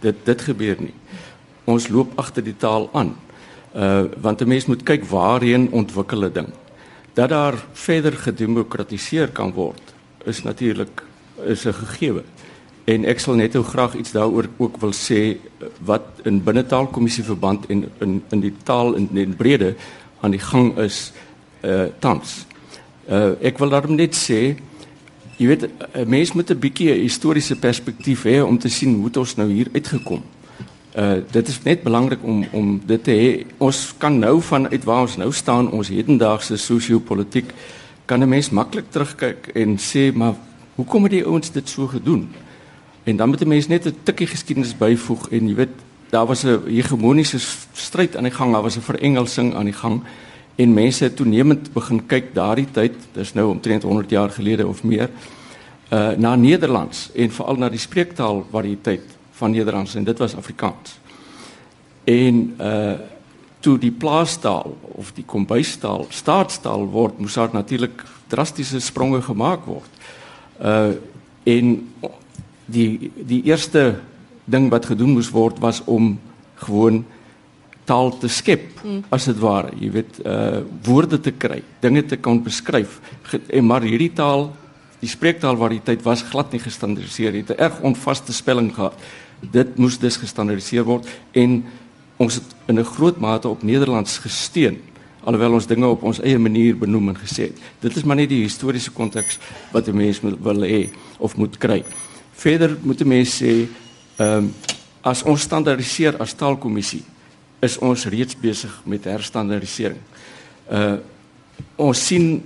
Dit 0.00 0.24
dit 0.24 0.42
gebeur 0.42 0.76
nie. 0.78 0.94
Ons 1.64 1.88
loop 1.88 2.12
agter 2.18 2.44
die 2.44 2.56
taal 2.56 2.88
aan. 2.92 3.16
Uh 3.74 4.04
want 4.20 4.40
'n 4.40 4.48
mens 4.48 4.66
moet 4.66 4.82
kyk 4.82 5.04
waarheen 5.04 5.70
ontwikkel 5.70 6.24
'n 6.24 6.32
ding. 6.32 6.48
Dat 7.14 7.28
daar 7.28 7.54
verder 7.72 8.12
gedemokratiseer 8.12 9.28
kan 9.28 9.52
word 9.52 9.94
is 10.24 10.42
natuurlik 10.42 11.02
is 11.46 11.64
'n 11.66 11.72
gegewe. 11.72 12.22
En 12.84 13.04
ek 13.08 13.20
sal 13.22 13.38
net 13.40 13.54
ou 13.56 13.62
graag 13.64 13.94
iets 13.96 14.12
daaroor 14.12 14.50
ook 14.60 14.76
wil 14.82 14.92
sê 14.92 15.38
wat 15.88 16.20
in 16.28 16.42
binnetaalkommissie 16.44 17.24
verband 17.24 17.64
en 17.72 17.86
in 18.04 18.18
in 18.30 18.42
die 18.44 18.52
taal 18.62 18.94
in 18.94 19.08
in 19.16 19.36
brede 19.36 19.74
aan 20.20 20.36
die 20.36 20.42
gang 20.42 20.76
is 20.78 21.12
uh 21.64 21.86
tans. 21.98 22.44
Uh 23.08 23.40
ek 23.40 23.58
wil 23.58 23.72
daarom 23.72 23.96
net 23.96 24.16
sê 24.16 24.56
jy 25.38 25.46
weet 25.46 25.64
'n 25.64 26.08
mens 26.08 26.32
moet 26.32 26.50
'n 26.50 26.58
bietjie 26.58 26.92
'n 26.92 27.00
historiese 27.00 27.56
perspektief 27.56 28.24
hê 28.24 28.44
om 28.44 28.58
te 28.58 28.68
sien 28.68 28.94
hoe 29.00 29.10
ons 29.18 29.36
nou 29.36 29.48
hier 29.48 29.68
uitgekom. 29.72 30.22
Uh 30.96 31.24
dit 31.30 31.48
is 31.48 31.62
net 31.62 31.82
belangrik 31.82 32.22
om 32.22 32.44
om 32.52 32.80
dit 32.86 33.04
te 33.04 33.10
hê. 33.10 33.46
Ons 33.58 33.94
kan 33.98 34.18
nou 34.18 34.40
vanuit 34.40 34.84
waar 34.84 35.00
ons 35.00 35.16
nou 35.16 35.32
staan, 35.32 35.70
ons 35.70 35.88
hedendaagse 35.88 36.56
sosio-politiek 36.56 37.54
kan 38.04 38.20
'n 38.20 38.28
mens 38.28 38.50
maklik 38.50 38.90
terugkyk 38.90 39.48
en 39.54 39.78
sê 39.78 40.12
maar 40.12 40.34
hoekom 40.74 41.02
het 41.02 41.12
die 41.12 41.24
ouens 41.24 41.50
dit 41.50 41.68
so 41.68 41.86
gedoen? 41.86 42.28
En 43.04 43.16
dan 43.16 43.28
moet 43.28 43.40
'n 43.40 43.48
mens 43.48 43.66
net 43.66 43.86
'n 43.86 43.96
tikkie 44.02 44.26
geskiedenis 44.26 44.76
byvoeg 44.76 45.28
en 45.28 45.48
jy 45.48 45.54
weet 45.54 45.76
daar 46.10 46.26
was 46.26 46.44
'n 46.44 46.62
hegemoniese 46.66 47.38
stryd 47.72 48.16
aan 48.16 48.22
die 48.22 48.32
gang, 48.32 48.52
daar 48.52 48.62
was 48.62 48.76
'n 48.76 48.80
verengelsing 48.80 49.54
aan 49.54 49.64
die 49.64 49.72
gang 49.72 50.02
en 50.54 50.72
mense 50.72 51.04
het 51.04 51.16
toenemend 51.16 51.72
begin 51.72 52.06
kyk 52.06 52.34
daardie 52.34 52.70
tyd, 52.70 52.94
dis 53.12 53.32
nou 53.32 53.50
omtrent 53.50 53.82
100 53.82 54.10
jaar 54.10 54.30
gelede 54.30 54.66
of 54.66 54.82
meer, 54.82 55.10
uh 55.92 56.10
na 56.16 56.34
Nederlands 56.36 57.10
en 57.14 57.30
veral 57.30 57.56
na 57.56 57.68
die 57.68 57.78
spreektaal 57.78 58.46
variëteit 58.50 59.02
van 59.32 59.50
Nederlands 59.50 59.94
en 59.94 60.04
dit 60.04 60.18
was 60.18 60.36
Afrikaans. 60.36 60.98
En 62.04 62.54
uh 62.60 62.92
toe 63.60 63.78
die 63.78 63.92
plaastaal 63.92 64.76
of 64.80 65.12
die 65.12 65.24
kombuistaal 65.24 66.06
staatstaal 66.08 66.86
word, 66.86 67.18
moes 67.18 67.34
daar 67.34 67.48
natuurlik 67.52 68.02
drastiese 68.26 68.80
spronge 68.80 69.22
gemaak 69.22 69.64
word. 69.64 69.90
Uh 70.60 70.90
en 71.44 71.92
die 72.66 73.10
die 73.14 73.42
eerste 73.44 74.00
ding 74.44 74.70
wat 74.72 74.86
gedoen 74.86 75.16
moes 75.16 75.30
word 75.32 75.58
was 75.60 75.82
om 75.84 76.18
gewoon 76.64 77.04
taal 77.84 78.12
te 78.18 78.28
skep 78.28 78.80
hmm. 78.80 79.04
as 79.12 79.28
dit 79.28 79.38
ware 79.40 79.72
jy 79.80 79.90
weet 79.92 80.20
uh 80.24 80.62
woorde 80.86 81.20
te 81.20 81.32
kry 81.32 81.60
dinge 81.84 82.04
te 82.08 82.16
kan 82.16 82.40
beskryf. 82.42 83.00
En 83.48 83.66
maar 83.68 83.84
hierdie 83.84 84.12
taal 84.12 84.50
die 85.00 85.10
spreektaal 85.10 85.58
waar 85.60 85.72
die 85.72 85.82
tyd 85.84 86.04
was 86.04 86.24
glad 86.30 86.52
nie 86.52 86.62
gestandardiseer 86.62 87.36
het 87.36 87.50
'n 87.50 87.60
erg 87.60 87.80
onvaste 87.80 88.32
spelling 88.32 88.72
gehad. 88.74 88.96
Dit 89.40 89.76
moes 89.76 89.98
dus 89.98 90.16
gestandardiseer 90.16 90.84
word 90.84 91.08
en 91.32 91.64
ons 92.16 92.34
het 92.34 92.48
in 92.68 92.78
'n 92.78 92.84
groot 92.84 93.18
mate 93.20 93.48
op 93.48 93.62
Nederlands 93.62 94.18
gesteun 94.18 94.80
alhoewel 95.24 95.52
ons 95.52 95.66
dinge 95.66 95.86
op 95.86 96.02
ons 96.02 96.20
eie 96.20 96.38
manier 96.38 96.76
benoem 96.76 97.08
en 97.08 97.16
gesê 97.16 97.48
het. 97.48 97.58
Dit 97.80 97.96
is 97.96 98.04
maar 98.04 98.16
net 98.16 98.28
die 98.28 98.42
historiese 98.42 98.90
konteks 98.90 99.38
wat 99.72 99.88
'n 99.88 99.96
mens 99.96 100.20
wil 100.20 100.60
hê 100.62 100.90
of 101.18 101.36
moet 101.36 101.58
kry 101.58 101.84
verder 102.34 102.76
moet 102.82 103.00
'n 103.00 103.08
mens 103.08 103.42
sê 103.42 103.68
ehm 104.16 104.38
um, 104.38 104.54
as 105.02 105.22
ons 105.22 105.40
standaardiseer 105.40 106.16
as 106.16 106.32
taalkommissie 106.32 107.04
is 107.60 107.78
ons 107.78 108.06
reeds 108.06 108.36
besig 108.36 108.80
met 108.84 109.04
herstandardisering. 109.04 110.00
Uh 110.70 110.96
ons 111.76 112.06
sien 112.06 112.42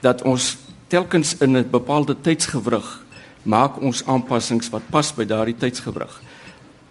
dat 0.00 0.22
ons 0.22 0.56
telkens 0.88 1.36
in 1.40 1.56
'n 1.56 1.70
bepaalde 1.70 2.16
tydsgewrig 2.20 3.04
maak 3.42 3.80
ons 3.80 4.04
aanpassings 4.06 4.70
wat 4.70 4.82
pas 4.90 5.14
by 5.14 5.24
daardie 5.24 5.56
tydsgewrig. 5.56 6.22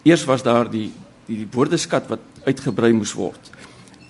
Eers 0.04 0.26
was 0.26 0.44
daar 0.44 0.70
die 0.70 0.92
die, 1.26 1.42
die 1.42 1.50
woordeskat 1.52 2.10
wat 2.12 2.20
uitgebrei 2.46 2.92
moes 2.96 3.14
word. 3.18 3.52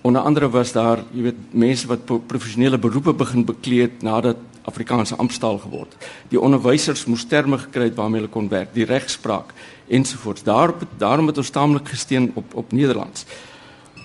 Onder 0.05 0.21
andere 0.21 0.49
was 0.53 0.73
daar, 0.75 1.01
jy 1.15 1.29
weet, 1.29 1.39
mense 1.51 1.87
wat 1.89 2.05
professionele 2.05 2.77
beroepe 2.77 3.15
begin 3.17 3.45
bekleed 3.45 4.03
nadat 4.05 4.41
Afrikaanse 4.65 5.15
amptstaal 5.15 5.57
geword. 5.57 5.95
Die 6.29 6.39
onderwysers 6.41 7.05
moes 7.05 7.25
terme 7.29 7.57
gekry 7.57 7.83
het 7.83 7.95
waarmee 7.95 8.21
hulle 8.21 8.31
kon 8.31 8.49
werk, 8.49 8.73
die 8.73 8.85
regspraak 8.85 9.53
ensovoorts. 9.87 10.43
Daar 10.43 10.73
daarom 10.97 11.27
het 11.27 11.37
ons 11.37 11.49
taamlik 11.49 11.89
gesteun 11.89 12.31
op 12.33 12.55
op 12.55 12.71
Nederlands. 12.71 13.25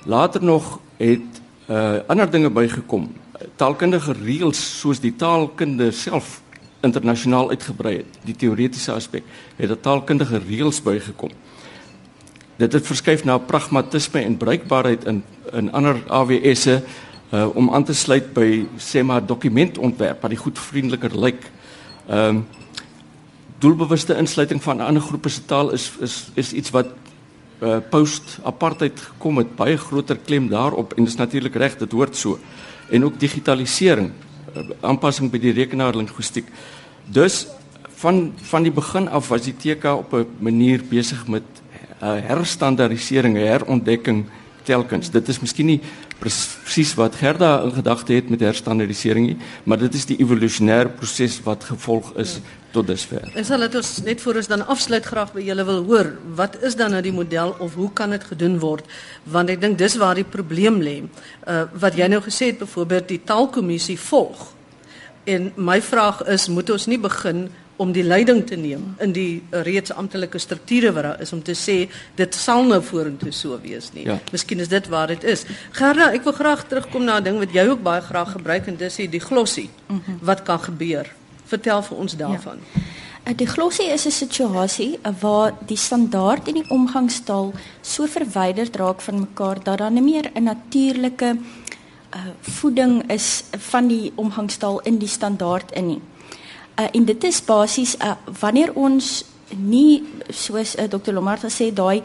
Later 0.04 0.44
nog 0.44 0.78
het 0.96 1.40
uh 1.70 1.98
ander 2.06 2.30
dinge 2.30 2.50
bygekom. 2.50 3.12
Taalkundige 3.56 4.12
reëls 4.12 4.60
soos 4.80 5.00
die 5.00 5.16
taalkunde 5.16 5.90
self 5.90 6.40
internasionaal 6.80 7.50
uitgebrei 7.50 7.96
het. 7.96 8.18
Die 8.24 8.36
teoretiese 8.36 8.92
aspek 8.92 9.24
het 9.56 9.70
'n 9.70 9.80
taalkundige 9.80 10.40
reëls 10.48 10.82
bygekom. 10.82 11.30
Dit 12.56 12.72
het 12.72 12.86
verskuif 12.86 13.24
na 13.24 13.38
pragmatisme 13.38 14.20
en 14.20 14.36
bruikbaarheid 14.36 15.04
in 15.04 15.24
in 15.52 15.72
ander 15.72 15.96
AWS'e 16.06 16.82
uh 17.32 17.56
om 17.56 17.70
aan 17.75 17.84
te 17.84 17.94
sluit 17.94 18.32
by 18.34 18.66
sê 18.78 19.02
maar 19.02 19.26
dokumentontwerp 19.26 20.22
wat 20.22 20.30
die 20.30 20.40
goed 20.40 20.58
vriendeliker 20.58 21.14
lyk. 21.14 21.44
Ehm 22.08 22.37
um, 22.37 22.46
doelbewuste 23.60 24.16
insluiting 24.16 24.62
van 24.62 24.80
ander 24.80 25.02
groepe 25.02 25.28
se 25.28 25.44
taal 25.44 25.70
is 25.70 25.92
is 26.00 26.30
is 26.34 26.52
iets 26.52 26.70
wat 26.70 26.87
uh, 27.60 27.76
post 27.90 28.38
apartheid 28.42 29.00
gekom 29.00 29.38
het. 29.38 29.56
Baie 29.56 29.76
groter 29.76 30.16
klem 30.16 30.49
daarop 30.49 30.92
en 30.96 31.04
dit 31.04 31.12
is 31.12 31.18
natuurlik 31.20 31.54
reg 31.54 31.76
dit 31.76 31.92
hoort 31.92 32.16
so. 32.16 32.38
En 32.90 33.04
ook 33.04 33.20
digitalisering 33.20 34.10
uh, 34.56 34.64
aanpassing 34.80 35.30
by 35.30 35.38
die 35.38 35.52
rekenaarlinguistiek. 35.52 36.49
Dus 37.04 37.46
van 38.00 38.32
van 38.50 38.62
die 38.62 38.72
begin 38.72 39.08
af 39.08 39.28
was 39.28 39.44
die 39.44 39.56
TK 39.56 39.84
op 39.84 40.12
'n 40.14 40.26
manier 40.38 40.80
besig 40.88 41.26
met 41.28 41.42
uh, 42.02 42.16
herstandardisering 42.32 43.37
herontdekking 43.37 44.25
telkens. 44.62 45.10
Dit 45.10 45.28
is 45.28 45.40
miskien 45.40 45.66
nie 45.66 45.80
presies 46.20 46.94
wat 47.00 47.18
Gerda 47.20 47.56
in 47.64 47.74
gedagte 47.74 48.12
het 48.12 48.30
met 48.30 48.44
herstandardisering 48.44 49.26
nie 49.32 49.38
maar 49.64 49.80
dit 49.80 49.94
is 49.94 50.06
die 50.06 50.20
evolusionêre 50.20 50.92
proses 51.00 51.40
wat 51.46 51.64
gevolg 51.72 52.14
is 52.20 52.38
ja 52.38 52.58
tot 52.70 52.86
dusver. 52.86 53.26
En 53.34 53.44
sal 53.44 53.64
dit 53.66 53.74
ons 53.80 53.90
net 54.06 54.22
voor 54.22 54.38
ons 54.40 54.50
dan 54.50 54.62
afsluit 54.72 55.06
graag 55.06 55.32
by 55.34 55.42
julle 55.44 55.64
wil 55.66 55.82
hoor, 55.88 56.10
wat 56.38 56.56
is 56.66 56.76
dan 56.78 56.94
nou 56.94 57.02
die 57.04 57.14
model 57.14 57.54
of 57.58 57.74
hoe 57.78 57.90
kan 57.92 58.14
dit 58.14 58.24
gedoen 58.32 58.58
word? 58.62 58.86
Want 59.30 59.50
ek 59.50 59.60
dink 59.62 59.78
dis 59.80 59.98
waar 60.00 60.18
die 60.18 60.26
probleem 60.26 60.80
lê. 60.84 61.00
Uh 61.46 61.66
wat 61.80 61.98
jy 61.98 62.08
nou 62.10 62.20
gesê 62.24 62.50
het 62.52 62.62
byvoorbeeld 62.62 63.08
die 63.08 63.20
taalkommissie 63.26 63.98
volg. 64.00 64.50
En 65.28 65.50
my 65.56 65.78
vraag 65.82 66.22
is, 66.32 66.48
moet 66.48 66.70
ons 66.70 66.86
nie 66.90 66.98
begin 66.98 67.48
om 67.80 67.92
die 67.96 68.04
leiding 68.04 68.42
te 68.46 68.58
neem 68.60 68.82
in 69.00 69.14
die 69.16 69.42
reeds 69.64 69.92
amptelike 69.96 70.38
strukture 70.38 70.92
wat 70.92 71.06
daar 71.06 71.22
is 71.25 71.32
om 71.32 71.40
te 71.42 71.54
sê 71.56 71.76
dit 72.18 72.37
sal 72.37 72.66
nou 72.68 72.82
vorentoe 72.84 73.32
so 73.32 73.56
wees 73.62 73.88
nie. 73.94 74.04
Ja. 74.04 74.18
Miskien 74.34 74.60
is 74.60 74.68
dit 74.68 74.88
waar 74.92 75.08
dit 75.08 75.25
is. 75.25 75.46
Gerda, 75.78 76.10
ek 76.12 76.28
wil 76.28 76.37
graag 76.37 76.66
terugkom 76.68 77.08
na 77.08 77.16
'n 77.20 77.25
ding 77.25 77.38
wat 77.38 77.54
jy 77.56 77.64
ook 77.68 77.82
baie 77.82 78.02
graag 78.04 78.32
gebruik 78.37 78.66
en 78.66 78.76
dis 78.76 78.96
die 78.96 79.20
glossie. 79.20 79.70
Mm 79.88 80.02
-hmm. 80.04 80.18
Wat 80.20 80.42
kan 80.42 80.60
gebeur? 80.60 81.06
Vertel 81.44 81.82
vir 81.82 81.96
ons 81.96 82.16
daarvan. 82.16 82.58
Ja. 83.25 83.34
Die 83.37 83.46
glossie 83.46 83.88
is 83.88 84.06
'n 84.06 84.10
situasie 84.10 84.99
eh, 85.02 85.12
waar 85.20 85.52
die 85.66 85.76
standaard 85.76 86.49
en 86.49 86.54
die 86.54 86.68
omgangstaal 86.68 87.52
so 87.80 88.06
verwyderd 88.06 88.76
raak 88.76 89.00
van 89.00 89.20
mekaar 89.20 89.62
dat 89.62 89.78
daar 89.78 89.90
nie 89.90 90.02
meer 90.02 90.30
'n 90.34 90.42
natuurlike 90.42 91.37
uh, 92.14 92.20
voeding 92.40 93.10
is 93.10 93.44
van 93.50 93.87
die 93.87 94.12
omgangstaal 94.14 94.80
in 94.80 94.99
die 94.99 95.08
standaard 95.08 95.72
in 95.72 95.87
nie. 95.87 96.00
Uh, 96.80 96.87
en 96.92 97.04
dit 97.04 97.25
is 97.25 97.44
basies 97.44 97.96
uh, 98.00 98.14
wanneer 98.40 98.72
ons 98.75 99.25
nie 99.56 100.02
soos 100.32 100.76
uh, 100.78 100.87
Dr. 100.88 101.12
Lomarta 101.12 101.50
sê 101.52 101.68
daai 101.75 102.00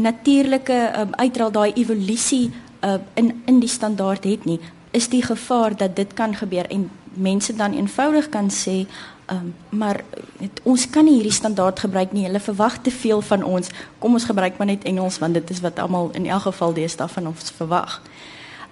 natuurlike 0.00 0.76
um, 0.96 1.10
uitraal 1.18 1.50
daai 1.52 1.72
evolusie 1.76 2.46
uh, 2.80 2.96
in 3.20 3.42
in 3.50 3.58
die 3.60 3.68
standaard 3.68 4.24
het 4.24 4.46
nie, 4.48 4.60
is 4.96 5.10
die 5.12 5.20
gevaar 5.22 5.76
dat 5.76 5.96
dit 5.96 6.14
kan 6.14 6.32
gebeur 6.34 6.70
en 6.70 6.88
mense 7.12 7.52
dan 7.56 7.76
eenvoudig 7.76 8.28
kan 8.28 8.50
sê 8.50 8.84
Um, 9.32 9.54
maar 9.68 10.02
het, 10.36 10.60
ons 10.68 10.82
kan 10.92 11.06
nie 11.08 11.14
hierdie 11.14 11.32
standaard 11.32 11.78
gebruik 11.80 12.10
nie. 12.12 12.26
Hulle 12.26 12.40
verwag 12.44 12.74
te 12.84 12.90
veel 12.92 13.22
van 13.24 13.40
ons. 13.42 13.70
Kom 13.98 14.12
ons 14.12 14.26
gebruik 14.28 14.58
maar 14.60 14.68
net 14.68 14.84
Engels 14.84 15.16
want 15.18 15.32
dit 15.38 15.50
is 15.50 15.62
wat 15.64 15.80
almal 15.80 16.10
in 16.12 16.26
elk 16.28 16.44
geval 16.44 16.76
deesdae 16.76 17.08
van 17.08 17.30
ons 17.32 17.54
verwag. 17.56 18.02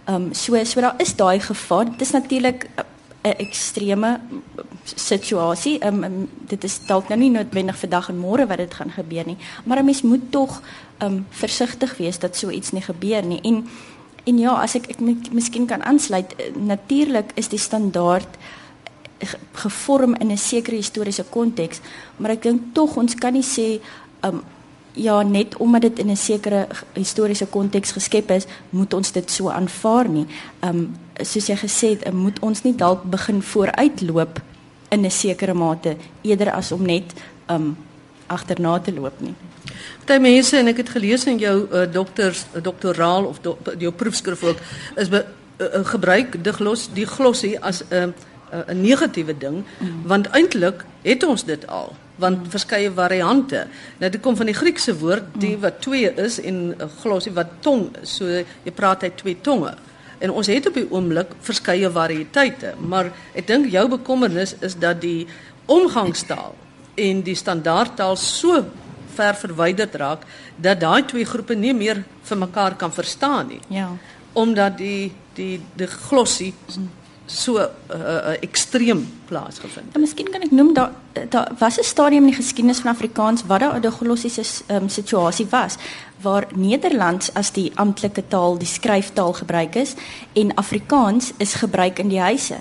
Ehm 0.05 0.15
um, 0.15 0.27
so 0.37 0.65
so 0.65 0.85
daar 0.85 1.01
is 1.01 1.17
daai 1.17 1.41
gevaar. 1.41 1.85
Dit 1.85 2.01
is 2.01 2.11
natuurlik 2.11 2.69
'n 3.25 3.35
ekstreme 3.39 4.21
situasie. 4.85 5.79
Ehm 5.79 6.05
um, 6.05 6.29
dit 6.47 6.65
is 6.65 6.81
dalk 6.87 7.09
nou 7.09 7.19
nie 7.19 7.31
noodwendig 7.31 7.79
vandag 7.79 8.09
en 8.09 8.19
môre 8.19 8.47
wat 8.47 8.59
dit 8.59 8.75
gaan 8.75 8.91
gebeur 8.91 9.27
nie, 9.27 9.37
maar 9.65 9.79
'n 9.79 9.85
mens 9.85 10.03
moet 10.03 10.31
tog 10.31 10.63
ehm 10.99 11.13
um, 11.13 11.27
versigtig 11.31 11.97
wees 11.97 12.19
dat 12.19 12.37
so 12.37 12.51
iets 12.51 12.73
nie 12.73 12.83
gebeur 12.83 13.25
nie. 13.25 13.41
En 13.41 13.69
En 14.25 14.39
ja, 14.39 14.55
as 14.63 14.77
ek 14.79 14.87
ek 14.95 15.01
miskien 15.35 15.67
kan 15.67 15.83
aansluit, 15.83 16.37
eh, 16.37 16.55
natuurlik 16.55 17.33
is 17.35 17.49
die 17.49 17.59
standaard 17.59 18.39
gevorm 19.53 20.15
in 20.15 20.31
'n 20.31 20.39
sekere 20.39 20.77
historiese 20.77 21.25
konteks, 21.25 21.81
maar 22.17 22.31
ek 22.31 22.43
dink 22.43 22.63
tog 22.73 22.97
ons 22.97 23.15
kan 23.15 23.33
nie 23.33 23.45
sê 23.45 23.81
um 24.21 24.43
ja, 24.95 25.23
net 25.23 25.57
omdat 25.57 25.81
dit 25.81 25.99
in 25.99 26.11
'n 26.11 26.17
sekere 26.17 26.69
historiese 26.93 27.47
konteks 27.47 27.93
geskep 27.93 28.31
is, 28.31 28.47
moet 28.71 28.95
ons 28.95 29.13
dit 29.13 29.31
so 29.31 29.49
aanvaar 29.49 30.09
nie. 30.09 30.27
Um 30.61 30.95
soos 31.21 31.47
jy 31.47 31.57
gesê 31.57 31.89
het, 31.89 32.13
moet 32.13 32.39
ons 32.39 32.63
nie 32.63 32.75
dalk 32.75 33.03
begin 33.03 33.43
vooruitloop 33.43 34.41
in 34.93 35.05
'n 35.05 35.11
sekere 35.11 35.55
mate 35.55 35.97
eerder 36.23 36.53
as 36.53 36.73
om 36.73 36.85
net 36.85 37.13
um 37.49 37.77
agterna 38.27 38.79
te 38.81 38.93
loop 38.93 39.21
nie. 39.21 39.35
Party 40.05 40.19
mense 40.21 40.57
en 40.59 40.69
ek 40.73 40.83
het 40.83 40.91
gelees 40.97 41.25
in 41.31 41.39
jou 41.39 41.55
uh, 41.65 41.85
dokters 41.93 42.45
doktoraal 42.63 43.25
of 43.29 43.41
do, 43.45 43.57
jou 43.79 43.93
proefskrif 43.93 44.43
ook 44.45 44.61
is 45.01 45.09
be, 45.13 45.23
uh, 45.23 45.67
uh, 45.67 45.85
gebruik 45.87 46.37
die 46.45 46.53
glos 46.53 46.89
die 46.95 47.07
glossie 47.07 47.55
as 47.61 47.83
'n 47.89 47.95
uh, 47.95 48.07
'n 48.53 48.77
uh, 48.77 48.83
negatiewe 48.83 49.39
ding 49.39 49.65
mm. 49.79 50.03
want 50.05 50.29
eintlik 50.37 50.85
het 51.03 51.25
ons 51.25 51.45
dit 51.45 51.67
al 51.67 51.95
want 52.17 52.39
mm. 52.39 52.51
verskeie 52.51 52.91
variante. 52.93 53.67
Nou 53.99 54.11
dit 54.11 54.21
kom 54.21 54.37
van 54.37 54.47
die 54.47 54.55
Griekse 54.55 54.95
woord 54.99 55.25
die 55.41 55.57
wat 55.59 55.81
twee 55.81 56.13
is 56.15 56.41
en 56.41 56.55
'n 56.55 56.75
uh, 56.81 56.89
glossie 57.01 57.33
wat 57.33 57.49
tong 57.61 57.89
is. 58.03 58.17
So 58.17 58.27
jy 58.65 58.73
praat 58.75 59.03
uit 59.03 59.17
twee 59.17 59.37
tonge. 59.41 59.75
En 60.23 60.31
ons 60.31 60.47
het 60.47 60.67
op 60.71 60.77
die 60.79 60.87
oomblik 60.87 61.35
verskeie 61.43 61.91
variëteite, 61.91 62.77
maar 62.79 63.11
ek 63.35 63.49
dink 63.49 63.73
jou 63.73 63.89
bekommernis 63.91 64.55
is 64.63 64.77
dat 64.79 65.01
die 65.03 65.27
omgangstaal 65.67 66.55
en 66.95 67.23
die 67.27 67.35
standaardtaal 67.39 68.17
so 68.21 68.63
ver 69.17 69.37
verwyderd 69.37 69.95
raak 70.01 70.25
dat 70.57 70.81
daai 70.81 71.03
twee 71.11 71.27
groepe 71.29 71.57
nie 71.59 71.75
meer 71.75 72.05
vir 72.29 72.39
mekaar 72.39 72.77
kan 72.79 72.93
verstaan 72.95 73.51
nie. 73.51 73.61
Ja. 73.73 73.91
Omdat 74.33 74.79
die 74.79 75.13
die 75.35 75.61
die 75.77 75.89
glossie 75.89 76.53
so 77.27 77.57
uh, 77.59 77.67
uh, 77.95 78.37
ekstreem 78.41 79.07
plaasgevind. 79.29 79.93
Ja, 79.95 80.01
miskien 80.01 80.31
kan 80.31 80.43
ek 80.43 80.51
noem 80.51 80.75
daar 80.75 80.93
daar 81.29 81.53
was 81.59 81.79
'n 81.79 81.85
stadium 81.85 82.25
in 82.25 82.31
die 82.31 82.41
geskiedenis 82.41 82.81
van 82.81 82.91
Afrikaans 82.91 83.45
waar 83.47 83.59
daar 83.59 83.81
'n 83.81 83.91
glossiese 83.91 84.65
um, 84.69 84.89
situasie 84.89 85.47
was 85.51 85.77
waar 86.21 86.47
Nederlands 86.55 87.35
as 87.35 87.53
die 87.53 87.73
amptelike 87.75 88.29
taal, 88.29 88.59
die 88.59 88.67
skryftaal 88.67 89.33
gebruik 89.33 89.75
is 89.75 89.95
en 90.33 90.55
Afrikaans 90.55 91.33
is 91.37 91.55
gebruik 91.55 91.99
in 91.99 92.09
die 92.09 92.21
huise. 92.21 92.57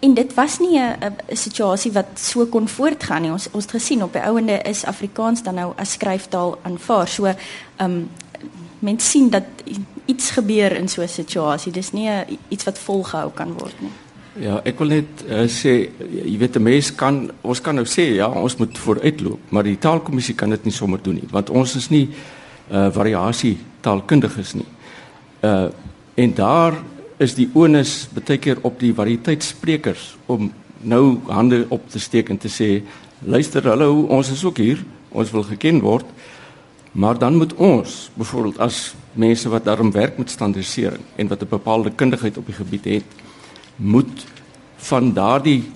En 0.00 0.14
dit 0.14 0.34
was 0.34 0.58
nie 0.58 0.78
'n 0.78 1.16
situasie 1.28 1.92
wat 1.92 2.06
so 2.14 2.46
kon 2.46 2.68
voortgaan 2.68 3.22
nie. 3.22 3.30
Ons 3.30 3.48
ons 3.50 3.64
het 3.64 3.72
gesien 3.72 4.02
op 4.02 4.12
die 4.12 4.22
ouende 4.22 4.62
is 4.62 4.84
Afrikaans 4.84 5.42
dan 5.42 5.54
nou 5.54 5.72
as 5.76 5.92
skryftaal 5.92 6.58
aanvaar. 6.62 7.08
So 7.08 7.24
ehm 7.24 7.36
um, 7.78 8.10
mense 8.80 9.06
sien 9.06 9.30
dat 9.30 9.44
iets 10.06 10.30
gebeur 10.30 10.76
in 10.76 10.88
so 10.88 11.02
'n 11.02 11.08
situasie. 11.08 11.72
Dis 11.72 11.92
nie 11.92 12.08
a, 12.08 12.24
iets 12.48 12.64
wat 12.64 12.78
volgehou 12.78 13.30
kan 13.34 13.52
word 13.52 13.74
nie. 13.80 13.92
Ja, 14.40 14.60
ek 14.64 14.78
wil 14.78 14.88
net 14.88 15.24
uh, 15.28 15.44
sê 15.48 15.90
jy 16.24 16.38
weet 16.38 16.56
'n 16.56 16.62
mens 16.62 16.94
kan 16.94 17.30
ons 17.42 17.60
kan 17.60 17.74
nou 17.74 17.84
sê 17.84 18.14
ja, 18.14 18.28
ons 18.28 18.56
moet 18.56 18.78
vooruitloop, 18.78 19.38
maar 19.50 19.62
die 19.62 19.78
taalkommissie 19.78 20.34
kan 20.34 20.50
dit 20.50 20.64
nie 20.64 20.72
sommer 20.72 21.02
doen 21.02 21.14
nie, 21.14 21.28
want 21.30 21.50
ons 21.50 21.76
is 21.76 21.90
nie 21.90 22.08
uh 22.70 22.90
variasie 22.90 23.58
taalkundiges 23.80 24.54
nie. 24.54 24.66
Uh 25.42 25.68
en 26.14 26.34
daar 26.34 26.74
is 27.18 27.34
die 27.34 27.48
onus 27.54 28.08
baie 28.14 28.38
keer 28.38 28.58
op 28.62 28.78
die 28.80 28.94
variëteitsprekers 28.94 30.16
om 30.26 30.52
nou 30.80 31.18
hande 31.28 31.66
op 31.68 31.88
te 31.90 31.98
steek 31.98 32.30
en 32.30 32.38
te 32.38 32.48
sê 32.48 32.82
luister 33.26 33.62
hallo 33.68 34.06
ons 34.08 34.30
is 34.30 34.44
ook 34.44 34.56
hier 34.56 34.84
ons 35.12 35.30
wil 35.30 35.42
geken 35.42 35.80
word 35.84 36.06
maar 36.92 37.18
dan 37.18 37.36
moet 37.36 37.54
ons 37.54 38.10
byvoorbeeld 38.14 38.58
as 38.58 38.94
mense 39.12 39.48
wat 39.48 39.64
daarom 39.64 39.92
werk 39.92 40.18
met 40.18 40.30
standaardisering 40.30 41.02
en 41.16 41.28
wat 41.28 41.42
'n 41.42 41.48
bepaalde 41.48 41.90
kundigheid 41.90 42.36
op 42.36 42.46
die 42.46 42.54
gebied 42.54 42.84
het 42.84 43.04
moet 43.76 44.26
van 44.76 45.12
daardie 45.12 45.70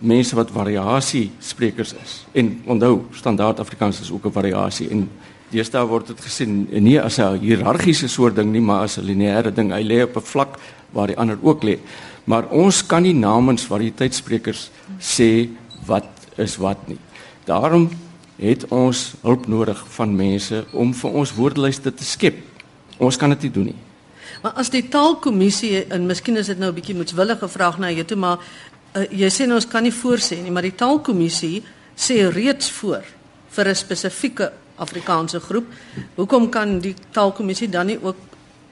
mense 0.00 0.34
wat 0.34 0.50
variasie 0.50 1.30
sprekers 1.38 1.94
is 2.02 2.24
en 2.32 2.62
onthou 2.64 3.02
standaard 3.10 3.60
Afrikaans 3.60 4.00
is 4.00 4.10
ook 4.10 4.26
'n 4.26 4.32
variasie 4.32 4.88
en 4.90 5.08
Deesdae 5.54 5.86
word 5.86 6.08
dit 6.10 6.20
gesien 6.24 6.66
nie 6.82 6.96
as 6.98 7.18
'n 7.18 7.38
hiërargiese 7.38 8.08
soort 8.08 8.34
ding 8.34 8.50
nie, 8.52 8.60
maar 8.60 8.82
as 8.82 8.98
'n 8.98 9.06
lineêre 9.06 9.52
ding. 9.52 9.70
Hy 9.70 9.82
lê 9.82 10.02
op 10.02 10.16
'n 10.16 10.20
vlak 10.20 10.58
waar 10.92 11.06
die 11.06 11.16
ander 11.16 11.38
ook 11.42 11.62
lê. 11.62 11.78
Maar 12.24 12.48
ons 12.50 12.86
kan 12.86 13.02
nie 13.02 13.14
namens 13.14 13.66
variëteitsprekers 13.66 14.70
sê 14.98 15.48
wat 15.86 16.06
is 16.36 16.56
wat 16.56 16.88
nie. 16.88 16.98
Daarom 17.44 17.90
het 18.36 18.66
ons 18.68 19.14
hulp 19.22 19.46
nodig 19.46 19.84
van 19.96 20.14
mense 20.16 20.64
om 20.72 20.94
vir 20.94 21.10
ons 21.10 21.34
woordelyste 21.34 21.94
te 21.94 22.04
skep. 22.04 22.38
Ons 22.98 23.16
kan 23.16 23.30
dit 23.34 23.46
nie 23.46 23.50
doen 23.50 23.70
nie. 23.72 23.80
Maar 24.42 24.58
as 24.60 24.70
die 24.70 24.84
taalkommissie 24.88 25.86
en 25.92 26.06
miskien 26.06 26.36
is 26.36 26.46
dit 26.46 26.58
nou 26.58 26.70
'n 26.70 26.74
bietjie 26.74 26.94
moetswillige 26.94 27.48
vraag 27.48 27.78
na 27.78 27.90
jou 27.90 28.04
toe, 28.04 28.16
maar 28.16 28.38
uh, 28.96 29.06
jy 29.10 29.30
sê 29.30 29.46
nou 29.46 29.54
ons 29.54 29.66
kan 29.66 29.82
nie 29.82 29.92
voorsê 29.92 30.42
nie, 30.42 30.50
maar 30.50 30.62
die 30.62 30.74
taalkommissie 30.74 31.62
sê 31.96 32.28
reeds 32.28 32.70
voor 32.70 33.02
vir 33.50 33.68
'n 33.68 33.74
spesifieke 33.74 34.52
Afrikaanse 34.76 35.40
groep. 35.40 35.66
Hoekom 36.14 36.48
kan 36.50 36.78
die 36.80 36.94
taalkommissie 37.12 37.68
dan 37.68 37.86
nie 37.86 37.98
ook 38.02 38.16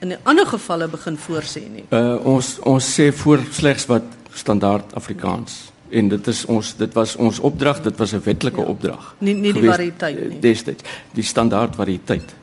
in 0.01 0.17
ander 0.23 0.45
gevalle 0.45 0.87
begin 0.87 1.17
voorsê 1.17 1.69
nie? 1.69 1.85
Uh 1.89 2.25
ons 2.25 2.59
ons 2.59 2.99
sê 2.99 3.11
voor 3.13 3.39
slegs 3.51 3.85
wat 3.85 4.03
standaard 4.33 4.93
Afrikaans 4.93 5.72
en 5.93 6.09
dit 6.09 6.27
is 6.27 6.45
ons 6.45 6.75
dit 6.77 6.93
was 6.93 7.15
ons 7.15 7.39
opdrag, 7.39 7.81
dit 7.81 7.97
was 7.97 8.13
'n 8.13 8.21
wetlike 8.23 8.61
ja. 8.61 8.67
opdrag. 8.67 9.15
Nie 9.19 9.33
nie 9.33 9.53
die 9.53 9.69
variëteit 9.69 10.29
nie. 10.29 10.39
Destyds 10.39 10.83
die 11.13 11.23
standaard 11.23 11.75
variëteit 11.75 12.35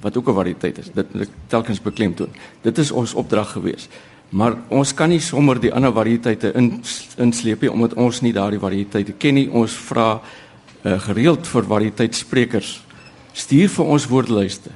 wat 0.00 0.16
ook 0.16 0.28
'n 0.28 0.34
variëteit 0.34 0.78
is. 0.78 0.90
Dit, 0.92 1.06
dit 1.12 1.30
telkens 1.46 1.80
beklemtoon. 1.80 2.28
Dit 2.60 2.78
is 2.78 2.90
ons 2.90 3.14
opdrag 3.14 3.52
gewees. 3.52 3.88
Maar 4.28 4.54
ons 4.68 4.94
kan 4.94 5.08
nie 5.08 5.20
sommer 5.20 5.60
die 5.60 5.72
ander 5.74 5.92
variëteite 5.92 6.52
in 6.54 6.82
insleep 7.16 7.60
nie 7.60 7.70
omdat 7.70 7.94
ons 7.94 8.20
nie 8.20 8.32
daardie 8.32 8.60
variëteite 8.60 9.12
ken 9.18 9.34
nie. 9.34 9.48
Ons 9.50 9.72
vra 9.72 10.20
uh, 10.82 11.00
gereeld 11.00 11.46
vir 11.46 11.64
variëteitsprekers 11.64 12.84
stuur 13.32 13.68
vir 13.68 13.84
ons 13.84 14.06
woordelyste. 14.06 14.70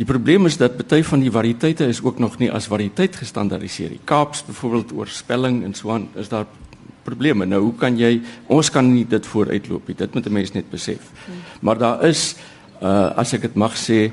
Die 0.00 0.08
probleem 0.08 0.46
is 0.48 0.56
dat 0.56 0.78
baie 0.88 1.04
van 1.04 1.20
die 1.20 1.32
variëteite 1.32 1.84
is 1.84 2.00
ook 2.00 2.18
nog 2.18 2.38
nie 2.38 2.48
as 2.52 2.70
variëteit 2.72 3.16
gestandaardiseer 3.20 3.90
nie. 3.90 4.00
Kaaps 4.04 4.44
byvoorbeeld 4.46 4.92
oor 4.96 5.08
spelling 5.08 5.64
en 5.64 5.74
so 5.74 5.90
aan 5.92 6.08
is 6.16 6.28
daar 6.28 6.46
probleme. 7.02 7.46
Nou 7.46 7.60
hoe 7.62 7.74
kan 7.74 7.96
jy 7.98 8.20
ons 8.46 8.70
kan 8.70 8.86
nie 8.94 9.06
dit 9.08 9.26
vooruitloop 9.26 9.88
nie. 9.88 9.96
Dit 9.96 10.14
moet 10.14 10.26
'n 10.26 10.32
mens 10.32 10.52
net 10.52 10.70
besef. 10.70 11.10
Maar 11.60 11.78
daar 11.78 12.04
is 12.04 12.36
uh 12.82 13.16
as 13.16 13.32
ek 13.32 13.42
dit 13.42 13.54
mag 13.54 13.76
sê 13.76 14.10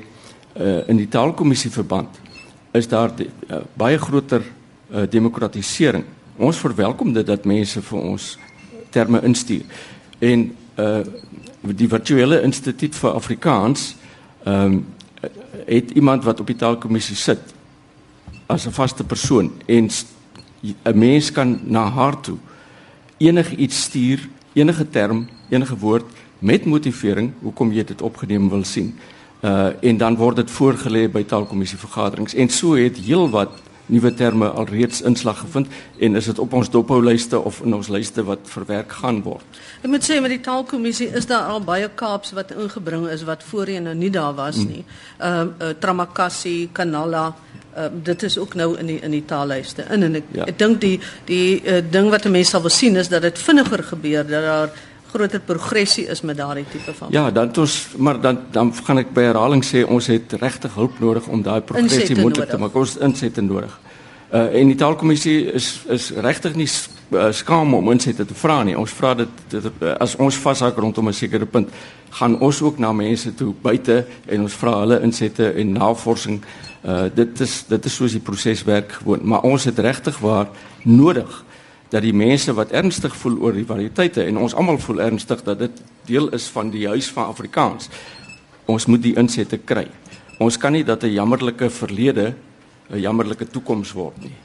uh 0.56 0.88
in 0.88 0.96
die 0.96 1.08
taalkommissie 1.08 1.70
verband 1.70 2.08
is 2.72 2.88
daar 2.88 3.16
die, 3.16 3.30
uh, 3.50 3.56
baie 3.76 3.98
groter 3.98 4.42
uh 4.90 5.06
demokratisering. 5.10 6.04
Ons 6.36 6.58
verwelkom 6.58 7.12
dit 7.12 7.26
dat 7.26 7.44
mense 7.44 7.82
vir 7.82 7.98
ons 7.98 8.38
terme 8.90 9.20
instuur. 9.22 9.64
En 10.18 10.56
uh 10.76 11.04
die 11.62 11.88
virtuele 11.88 12.42
instituut 12.42 12.94
vir 12.94 13.10
Afrikaans 13.10 13.96
ehm 14.44 14.72
um, 14.72 14.86
het 15.66 15.90
iemand 15.90 16.24
wat 16.24 16.40
op 16.40 16.46
die 16.46 16.56
taalkommissie 16.56 17.16
sit 17.16 17.40
as 18.46 18.66
'n 18.66 18.72
vaste 18.72 19.04
persoon 19.04 19.52
en 19.66 19.88
'n 20.82 20.98
mens 20.98 21.32
kan 21.32 21.60
na 21.64 21.90
haar 21.90 22.20
toe 22.20 22.38
enige 23.18 23.56
iets 23.56 23.82
stuur, 23.82 24.28
enige 24.52 24.90
term, 24.90 25.28
enige 25.48 25.76
woord 25.76 26.04
met 26.38 26.64
motivering 26.64 27.32
hoekom 27.42 27.72
jy 27.72 27.84
dit 27.84 28.02
opgeneem 28.02 28.48
wil 28.48 28.64
sien. 28.64 28.94
Uh 29.40 29.70
en 29.80 29.96
dan 29.96 30.16
word 30.16 30.36
dit 30.36 30.50
voorgelê 30.50 31.06
by 31.10 31.24
taalkommissie 31.24 31.78
vergaderings 31.78 32.34
en 32.34 32.48
so 32.50 32.74
het 32.74 32.98
heelwat 32.98 33.54
nuwe 33.88 34.10
terme 34.14 34.48
alreeds 34.50 35.00
inslag 35.02 35.38
gevind 35.38 35.68
en 35.98 36.16
is 36.16 36.26
dit 36.28 36.38
op 36.38 36.52
ons 36.52 36.70
dophoulyste 36.70 37.38
of 37.40 37.60
in 37.64 37.74
ons 37.74 37.88
lyste 37.88 38.24
wat 38.24 38.38
verwerk 38.44 38.92
gaan 38.92 39.22
word. 39.22 39.60
Ek 39.80 39.88
moet 39.90 40.04
sê 40.04 40.18
met 40.20 40.34
die 40.34 40.42
taalkommissie 40.44 41.08
is 41.16 41.26
daar 41.30 41.48
al 41.54 41.62
baie 41.64 41.88
Kaaps 41.88 42.34
wat 42.36 42.52
ingebring 42.56 43.06
is 43.08 43.24
wat 43.24 43.46
voorheen 43.46 43.88
nou 43.88 43.94
nie 43.94 44.10
daar 44.10 44.34
was 44.34 44.60
nie. 44.64 44.84
Ehm 45.18 45.54
uh, 45.58 45.68
uh, 45.68 45.74
Tramakassi, 45.80 46.68
Kanala 46.72 47.26
Uh, 47.28 47.47
dit 48.02 48.22
is 48.22 48.38
ook 48.38 48.54
nou 48.54 48.78
in 48.78 48.86
die 48.86 49.00
in 49.00 49.10
die 49.10 49.24
taallyste 49.24 49.84
in 49.90 50.02
en 50.02 50.14
ek 50.14 50.24
ja. 50.32 50.44
ek 50.44 50.58
dink 50.58 50.80
die 50.80 51.00
die 51.24 51.62
uh, 51.62 51.82
ding 51.90 52.10
wat 52.10 52.28
mense 52.28 52.50
sal 52.50 52.64
wil 52.64 52.74
sien 52.74 52.96
is 52.96 53.08
dat 53.08 53.22
dit 53.22 53.38
vinniger 53.38 53.82
gebeur 53.92 54.26
dat 54.26 54.42
daar 54.42 54.70
groter 55.12 55.40
progressie 55.40 56.06
is 56.06 56.20
met 56.20 56.36
daardie 56.36 56.64
tipe 56.70 56.94
van 56.94 57.08
Ja, 57.10 57.30
dan 57.30 57.50
ons 57.56 57.88
maar 57.96 58.20
dan 58.20 58.38
dan 58.50 58.72
gaan 58.84 58.98
ek 58.98 59.12
by 59.16 59.28
herhaling 59.30 59.64
sê 59.64 59.84
ons 59.86 60.06
het 60.06 60.32
regtig 60.40 60.74
hulp 60.74 60.98
nodig 61.00 61.28
om 61.28 61.42
daai 61.42 61.60
progressie 61.60 62.16
moontlik 62.20 62.50
te 62.50 62.60
maak. 62.60 62.76
Ons 62.76 62.98
insette 63.00 63.40
nodig. 63.40 63.78
Uh 64.28 64.44
en 64.60 64.68
die 64.68 64.76
taalkommissie 64.76 65.38
is 65.56 65.68
is 65.88 66.10
regtig 66.10 66.56
nie 66.60 66.68
uh, 66.68 67.30
skaam 67.32 67.74
om 67.74 67.90
insette 67.92 68.26
te 68.28 68.36
vra 68.36 68.60
nie. 68.68 68.76
Ons 68.76 68.92
vra 68.92 69.14
dit, 69.14 69.44
dit 69.48 69.84
as 69.96 70.16
ons 70.16 70.42
vashak 70.44 70.76
rondom 70.76 71.08
'n 71.08 71.12
sekere 71.12 71.46
punt, 71.46 71.68
gaan 72.20 72.40
ons 72.40 72.62
ook 72.62 72.78
na 72.78 72.92
mense 72.92 73.34
toe 73.34 73.54
buite 73.62 74.04
en 74.26 74.40
ons 74.42 74.54
vra 74.54 74.80
hulle 74.80 75.00
insette 75.02 75.52
en 75.52 75.72
navorsing. 75.72 76.42
Uh 76.42 76.67
dit 77.14 77.40
is 77.40 77.64
dit 77.68 77.84
is 77.84 77.94
soos 77.94 78.12
die 78.12 78.20
proses 78.20 78.62
werk 78.64 78.92
gewoon, 78.92 79.20
maar 79.22 79.42
ons 79.42 79.64
het 79.64 79.78
regtig 79.78 80.18
waar 80.18 80.48
nodig 80.84 81.44
dat 81.88 82.02
die 82.02 82.14
mense 82.14 82.52
wat 82.52 82.70
ernstig 82.70 83.16
voel 83.16 83.38
oor 83.40 83.52
die 83.52 83.66
variëteite 83.66 84.24
en 84.24 84.38
ons 84.38 84.54
almal 84.54 84.78
voel 84.78 85.00
ernstig 85.00 85.42
dat 85.42 85.58
dit 85.58 85.82
deel 86.06 86.28
is 86.36 86.48
van 86.52 86.70
die 86.70 86.86
huis 86.88 87.08
van 87.08 87.32
Afrikaans. 87.32 87.88
Ons 88.68 88.86
moet 88.86 89.02
die 89.02 89.16
insette 89.16 89.58
kry. 89.58 89.86
Ons 90.38 90.58
kan 90.60 90.72
nie 90.72 90.84
dat 90.84 91.02
'n 91.02 91.12
jammerlike 91.12 91.70
verlede 91.70 92.34
'n 92.90 93.00
jammerlike 93.00 93.46
toekoms 93.50 93.92
word 93.92 94.20
nie. 94.22 94.36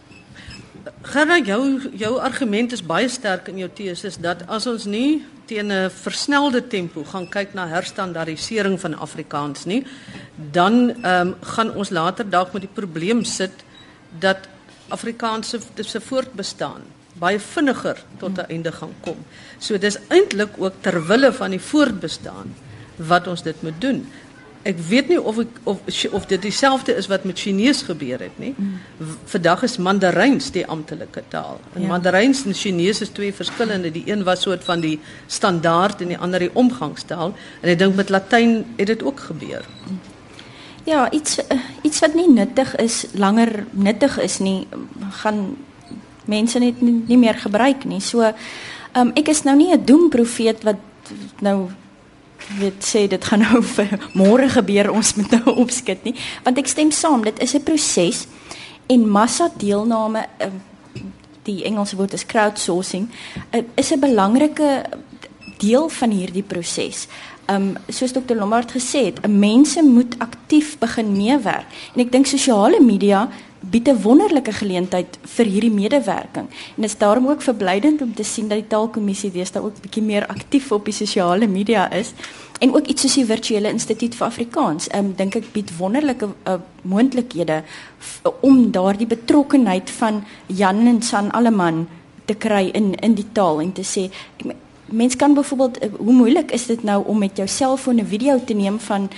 Gerard, 1.01 1.45
jou 1.45 1.81
jou 1.95 2.19
argument 2.19 2.71
is 2.71 2.81
baie 2.81 3.07
sterk 3.07 3.47
in 3.47 3.57
jou 3.57 3.69
teses 3.69 4.17
dat 4.17 4.43
as 4.47 4.67
ons 4.67 4.85
nie 4.85 5.23
teen 5.45 5.71
'n 5.71 5.89
versnelde 5.89 6.67
tempo 6.67 7.03
gaan 7.03 7.29
kyk 7.29 7.53
na 7.53 7.67
herstandardisering 7.67 8.79
van 8.79 8.93
Afrikaans 8.97 9.65
nie, 9.65 9.85
dan 10.35 10.89
ehm 11.01 11.27
um, 11.27 11.35
gaan 11.41 11.75
ons 11.75 11.89
later 11.89 12.29
dalk 12.29 12.53
met 12.53 12.61
die 12.61 12.73
probleem 12.73 13.23
sit 13.23 13.63
dat 14.19 14.37
Afrikaans 14.87 15.55
se 15.75 16.01
voortbestaan 16.01 16.81
baie 17.19 17.39
vinniger 17.39 18.03
tot 18.17 18.37
'n 18.37 18.49
einde 18.49 18.71
gaan 18.71 18.93
kom. 18.99 19.17
So 19.57 19.77
dis 19.77 19.97
eintlik 20.07 20.49
ook 20.57 20.73
ter 20.81 21.05
wille 21.07 21.33
van 21.33 21.49
die 21.49 21.61
voortbestaan 21.61 22.55
wat 22.95 23.27
ons 23.27 23.43
dit 23.43 23.61
moet 23.61 23.81
doen. 23.81 24.07
Ek 24.63 24.77
weet 24.79 25.07
nie 25.07 25.21
of 25.21 25.39
ek, 25.39 25.47
of 25.63 25.79
of 26.11 26.25
dit 26.25 26.41
dieselfde 26.41 26.95
is 26.95 27.07
wat 27.07 27.23
met 27.23 27.39
Chinees 27.39 27.81
gebeur 27.81 28.19
het 28.19 28.39
nie. 28.39 28.55
Vandag 29.25 29.63
is 29.63 29.77
Mandaryns 29.77 30.51
die 30.51 30.67
amptelike 30.67 31.23
taal. 31.27 31.59
En 31.73 31.81
ja. 31.81 31.87
Mandaryns 31.87 32.45
en 32.45 32.53
Chinees 32.53 33.01
is 33.01 33.09
twee 33.09 33.33
verskillende. 33.33 33.91
Die 33.91 34.03
een 34.05 34.23
was 34.23 34.41
soort 34.41 34.63
van 34.63 34.79
die 34.79 34.99
standaard 35.27 36.01
en 36.01 36.07
die 36.07 36.17
ander 36.17 36.39
die 36.39 36.55
omgangstaal. 36.55 37.35
En 37.61 37.69
ek 37.69 37.79
dink 37.79 37.95
met 37.95 38.09
Latyn 38.09 38.65
het 38.75 38.87
dit 38.87 39.03
ook 39.03 39.19
gebeur. 39.19 39.67
Ja, 39.85 40.12
iets 40.85 41.39
uh, 41.39 41.59
iets 41.81 41.99
wat 41.99 42.13
nie 42.13 42.27
nuttig 42.27 42.75
is, 42.75 43.05
langer 43.13 43.65
nuttig 43.71 44.17
is 44.19 44.39
nie, 44.39 44.67
gaan 45.23 45.55
mense 46.25 46.59
net 46.59 46.81
nie, 46.81 47.03
nie 47.07 47.17
meer 47.17 47.39
gebruik 47.39 47.85
nie. 47.85 48.01
So 48.01 48.23
um, 48.95 49.13
ek 49.15 49.31
is 49.31 49.43
nou 49.43 49.55
nie 49.55 49.71
'n 49.71 49.85
doemprofeet 49.85 50.63
wat 50.63 50.79
nou 51.39 51.69
weet 52.59 52.83
sê 52.83 53.07
dit 53.07 53.23
gaan 53.25 53.39
nou 53.47 53.63
vir 53.63 53.99
môre 54.13 54.49
gebeur 54.49 54.91
ons 54.91 55.15
moet 55.15 55.31
nou 55.31 55.55
opskit 55.63 56.03
nie 56.03 56.15
want 56.43 56.57
ek 56.57 56.67
stem 56.67 56.91
saam 56.91 57.23
dit 57.23 57.39
is 57.39 57.55
'n 57.55 57.63
proses 57.63 58.27
en 58.87 59.09
massa 59.09 59.49
deelname 59.57 60.25
um, 60.39 60.61
die 61.43 61.63
Engelse 61.63 61.95
woord 61.95 62.13
is 62.13 62.25
crowdsourcing 62.25 63.09
uh, 63.51 63.63
is 63.75 63.91
'n 63.91 63.99
belangrike 63.99 64.83
deel 65.63 65.89
van 65.89 66.11
hierdie 66.11 66.43
proses. 66.43 67.07
Um 67.51 67.73
soos 67.91 68.13
Dr. 68.15 68.35
Lombard 68.39 68.71
gesê 68.71 69.05
het, 69.09 69.27
mense 69.27 69.81
moet 69.83 70.15
aktief 70.23 70.77
begin 70.79 71.11
meewerk. 71.11 71.67
En 71.93 72.05
ek 72.05 72.11
dink 72.11 72.29
sosiale 72.29 72.79
media 72.79 73.27
bied 73.59 73.87
'n 73.87 74.01
wonderlike 74.01 74.51
geleentheid 74.51 75.17
vir 75.21 75.45
hierdie 75.45 75.71
medewerking. 75.71 76.47
En 76.75 76.81
dit 76.81 76.85
is 76.85 76.97
daarom 76.97 77.27
ook 77.27 77.41
verblydend 77.41 78.01
om 78.01 78.13
te 78.13 78.23
sien 78.23 78.47
dat 78.47 78.57
die 78.57 78.67
taalkommissie 78.67 79.31
deesdae 79.31 79.63
ook 79.63 79.81
bietjie 79.81 80.03
meer 80.03 80.27
aktief 80.27 80.71
op 80.71 80.85
die 80.85 80.93
sosiale 80.93 81.47
media 81.47 81.91
is 81.91 82.13
en 82.59 82.75
ook 82.75 82.87
iets 82.87 83.01
soos 83.01 83.13
die 83.13 83.25
virtuele 83.25 83.69
instituut 83.69 84.15
vir 84.15 84.27
Afrikaans. 84.27 84.87
Ehm 84.87 85.05
um, 85.05 85.13
dink 85.15 85.35
ek 85.35 85.51
bied 85.53 85.77
wonderlike 85.77 86.27
uh, 86.47 86.59
moontlikhede 86.81 87.63
om 88.41 88.71
daardie 88.71 89.07
betrokkenheid 89.07 89.89
van 89.89 90.23
Jan 90.47 90.87
en 90.87 91.01
San 91.01 91.31
Alleman 91.31 91.87
te 92.25 92.33
kry 92.33 92.69
in 92.73 92.93
in 92.95 93.13
die 93.13 93.31
taal 93.31 93.61
en 93.61 93.71
te 93.71 93.83
sê 93.83 94.09
mens 94.93 95.15
kan 95.15 95.33
byvoorbeeld 95.33 95.83
uh, 95.83 95.89
hoe 95.97 96.13
moeilik 96.13 96.51
is 96.51 96.65
dit 96.65 96.83
nou 96.83 97.03
om 97.05 97.17
met 97.17 97.37
jou 97.37 97.47
selfoon 97.47 97.99
'n 97.99 98.05
video 98.05 98.39
te 98.45 98.53
neem 98.53 98.79
van 98.79 99.09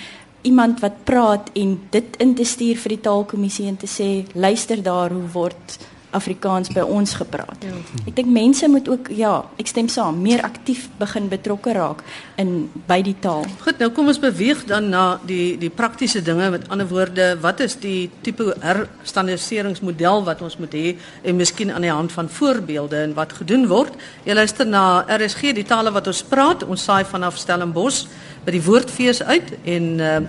iemand 0.42 0.80
wat 0.80 1.04
praat 1.04 1.50
en 1.54 1.80
dit 1.90 2.18
in 2.18 2.34
te 2.36 2.44
stuur 2.44 2.78
vir 2.78 2.90
die 2.90 3.02
taalkommissie 3.02 3.68
en 3.68 3.78
te 3.78 3.88
sê 3.90 4.10
luister 4.34 4.84
daar 4.84 5.12
hoe 5.12 5.28
word 5.34 5.78
Afrikaans 6.16 6.72
by 6.74 6.84
ons 6.86 7.16
gepraat. 7.20 7.66
Ja. 7.66 7.76
Ek 8.06 8.16
dink 8.18 8.32
mense 8.32 8.68
moet 8.72 8.88
ook 8.90 9.10
ja, 9.16 9.34
ek 9.62 9.70
stem 9.72 9.90
saam, 9.92 10.22
meer 10.24 10.44
aktief 10.48 10.88
begin 11.00 11.30
betrokke 11.32 11.76
raak 11.76 12.04
in 12.42 12.70
by 12.88 13.02
die 13.06 13.16
taal. 13.22 13.46
Goed, 13.64 13.80
nou 13.82 13.92
kom 13.96 14.10
ons 14.12 14.22
beweeg 14.22 14.66
dan 14.70 14.90
na 14.94 15.06
die 15.28 15.56
die 15.62 15.72
praktiese 15.74 16.24
dinge. 16.26 16.50
Met 16.56 16.70
ander 16.74 16.88
woorde, 16.90 17.34
wat 17.44 17.62
is 17.66 17.78
die 17.82 18.10
tipe 18.26 18.54
herstandardiseringsmodel 18.64 20.24
wat 20.28 20.44
ons 20.46 20.58
moet 20.62 20.76
hê 20.76 20.96
en 21.24 21.40
miskien 21.40 21.74
aan 21.74 21.86
die 21.86 21.94
hand 21.94 22.14
van 22.16 22.30
voorbeelde 22.30 23.04
en 23.04 23.16
wat 23.18 23.36
gedoen 23.42 23.68
word. 23.72 23.96
Jy 24.26 24.38
luister 24.38 24.68
na 24.68 25.04
RSG, 25.18 25.54
die 25.56 25.68
tale 25.68 25.94
wat 25.96 26.08
ons 26.12 26.24
praat. 26.30 26.64
Ons 26.64 26.88
saai 26.88 27.04
vanaf 27.08 27.40
Stellenbosch 27.42 28.06
by 28.46 28.54
die 28.54 28.64
woordfees 28.64 29.24
uit 29.26 29.56
en 29.66 29.86
uh, 30.00 30.20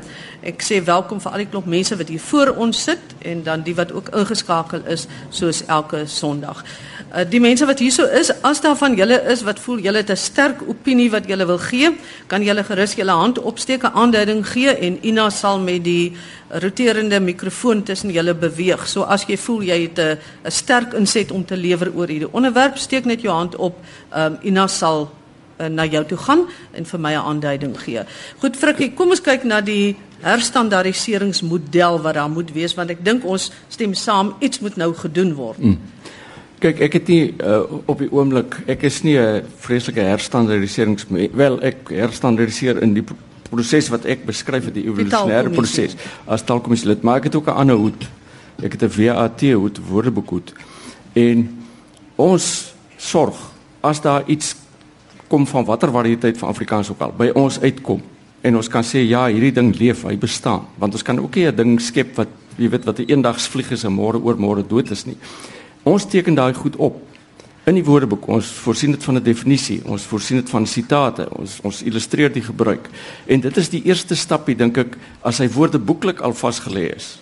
ek 0.47 0.63
sê 0.65 0.79
welkom 0.85 1.21
vir 1.21 1.33
al 1.33 1.43
die 1.43 1.49
klomp 1.51 1.67
mense 1.69 1.97
wat 1.99 2.11
hier 2.13 2.23
voor 2.23 2.53
ons 2.63 2.79
sit 2.89 3.15
en 3.29 3.43
dan 3.45 3.65
die 3.67 3.75
wat 3.77 3.93
ook 3.93 4.13
ingeskakel 4.17 4.85
is 4.93 5.07
soos 5.35 5.65
elke 5.67 6.05
Sondag. 6.07 6.63
Uh, 7.11 7.25
die 7.29 7.41
mense 7.43 7.67
wat 7.69 7.83
hierso 7.83 8.07
is, 8.07 8.31
as 8.47 8.63
daar 8.65 8.77
van 8.79 8.97
julle 8.97 9.19
is 9.33 9.43
wat 9.47 9.61
voel 9.61 9.83
julle 9.85 10.01
het 10.05 10.11
'n 10.11 10.17
sterk 10.17 10.63
opinie 10.69 11.11
wat 11.11 11.29
julle 11.29 11.47
wil 11.47 11.59
gee, 11.59 11.91
kan 12.27 12.43
julle 12.43 12.65
gerus 12.65 12.95
julle 12.95 13.13
hand 13.13 13.39
opsteek, 13.39 13.83
'n 13.83 13.95
aanduiding 13.95 14.47
gee 14.47 14.71
en 14.71 14.99
Ina 15.03 15.31
sal 15.31 15.59
met 15.59 15.85
die 15.85 16.13
roterende 16.49 17.21
mikrofoon 17.21 17.83
tussen 17.83 18.11
julle 18.11 18.35
beweeg. 18.35 18.89
So 18.89 19.03
as 19.03 19.25
jy 19.27 19.37
voel 19.37 19.63
jy 19.63 19.81
het 19.83 19.99
'n 19.99 20.51
sterk 20.51 20.93
inset 20.95 21.31
om 21.31 21.45
te 21.45 21.57
lewer 21.57 21.93
oor 21.95 22.09
hierdie 22.09 22.33
onderwerp, 22.33 22.77
steek 22.77 23.05
net 23.05 23.21
jou 23.21 23.35
hand 23.35 23.57
op. 23.57 23.75
Um, 24.17 24.39
Ina 24.43 24.67
sal 24.67 25.11
uh, 25.59 25.67
na 25.67 25.87
jou 25.87 26.05
toe 26.05 26.19
gaan 26.19 26.47
en 26.73 26.87
vir 26.87 27.01
my 27.01 27.13
'n 27.13 27.27
aanduiding 27.31 27.79
gee. 27.81 28.03
Goed 28.39 28.57
Frikkie, 28.57 28.93
kom 28.95 29.11
ons 29.11 29.21
kyk 29.21 29.45
na 29.45 29.61
die 29.61 29.97
herstandardiseringsmodel 30.21 32.01
wat 32.01 32.15
daar 32.15 32.31
moet 32.31 32.53
wees 32.53 32.75
want 32.75 32.91
ek 32.91 33.05
dink 33.05 33.25
ons 33.25 33.53
stem 33.69 33.95
saam 33.95 34.35
iets 34.41 34.61
moet 34.61 34.77
nou 34.77 34.95
gedoen 34.95 35.35
word. 35.35 35.59
Mm. 35.59 35.79
Kyk, 36.59 36.81
ek 36.81 36.93
het 36.93 37.09
nie 37.09 37.35
uh, 37.45 37.63
op 37.85 37.99
die 37.99 38.13
oomblik 38.13 38.63
ek 38.67 38.83
is 38.83 39.03
nie 39.03 39.19
'n 39.19 39.45
vreeslike 39.59 40.01
herstandardiserings 40.01 41.07
wel 41.33 41.63
ek 41.63 41.89
herstandardiseer 41.89 42.83
in 42.83 42.95
die 42.95 43.05
proses 43.51 43.89
wat 43.93 44.07
ek 44.09 44.27
beskryf 44.27 44.69
het 44.69 44.77
die 44.77 44.87
evolusionêre 44.89 45.53
proses 45.55 45.97
as 46.27 46.45
taalkommissie 46.47 46.91
lid, 46.91 47.03
maar 47.03 47.21
ek 47.21 47.31
het 47.31 47.37
ook 47.37 47.49
'n 47.49 47.61
ander 47.63 47.77
hoed. 47.77 48.09
Ek 48.63 48.73
het 48.73 48.83
'n 48.83 48.91
VAT 48.91 49.41
hoed, 49.41 49.79
woordeboekhoed. 49.79 50.53
En 51.13 51.65
ons 52.17 52.75
sorg 52.97 53.37
as 53.81 54.01
daar 54.01 54.23
iets 54.27 54.57
kom 55.29 55.47
van 55.47 55.65
watter 55.65 55.91
variëteit 55.93 56.39
van 56.39 56.49
Afrikaans 56.49 56.91
ook 56.91 57.01
al 57.01 57.15
by 57.17 57.31
ons 57.35 57.61
uitkom 57.61 58.03
en 58.47 58.57
ons 58.57 58.69
kan 58.71 58.85
sê 58.87 59.03
ja, 59.03 59.27
hierdie 59.27 59.53
ding 59.53 59.73
leef, 59.75 60.05
hy 60.07 60.17
bestaan, 60.21 60.67
want 60.79 60.95
ons 60.95 61.03
kan 61.03 61.19
ook 61.19 61.35
nie 61.35 61.47
'n 61.47 61.57
ding 61.57 61.81
skep 61.81 62.17
wat 62.17 62.29
jy 62.57 62.69
weet 62.71 62.85
wat 62.85 62.99
'n 63.01 63.11
eendags 63.11 63.49
vlieg 63.49 63.71
is 63.73 63.85
en 63.85 63.93
môre 63.93 64.23
oor 64.23 64.37
môre 64.37 64.63
dood 64.63 64.91
is 64.91 65.07
nie. 65.07 65.17
Ons 65.83 66.07
teken 66.07 66.35
daai 66.35 66.55
goed 66.55 66.77
op 66.77 67.03
in 67.67 67.75
die 67.75 67.85
woordeboek. 67.85 68.29
Ons 68.29 68.47
voorsien 68.47 68.91
dit 68.91 69.05
van 69.05 69.17
'n 69.17 69.23
definisie, 69.23 69.81
ons 69.85 70.03
voorsien 70.03 70.37
dit 70.37 70.51
van 70.51 70.67
sitate, 70.67 71.29
ons 71.31 71.61
ons 71.63 71.83
illustreer 71.83 72.33
die 72.33 72.43
gebruik. 72.43 72.89
En 73.27 73.41
dit 73.41 73.57
is 73.57 73.69
die 73.69 73.83
eerste 73.85 74.15
stapie 74.15 74.57
dink 74.57 74.79
ek 74.79 74.97
as 75.23 75.39
hy 75.39 75.49
woordeboeklik 75.49 76.21
al 76.21 76.33
vasgelê 76.33 76.95
is 76.97 77.19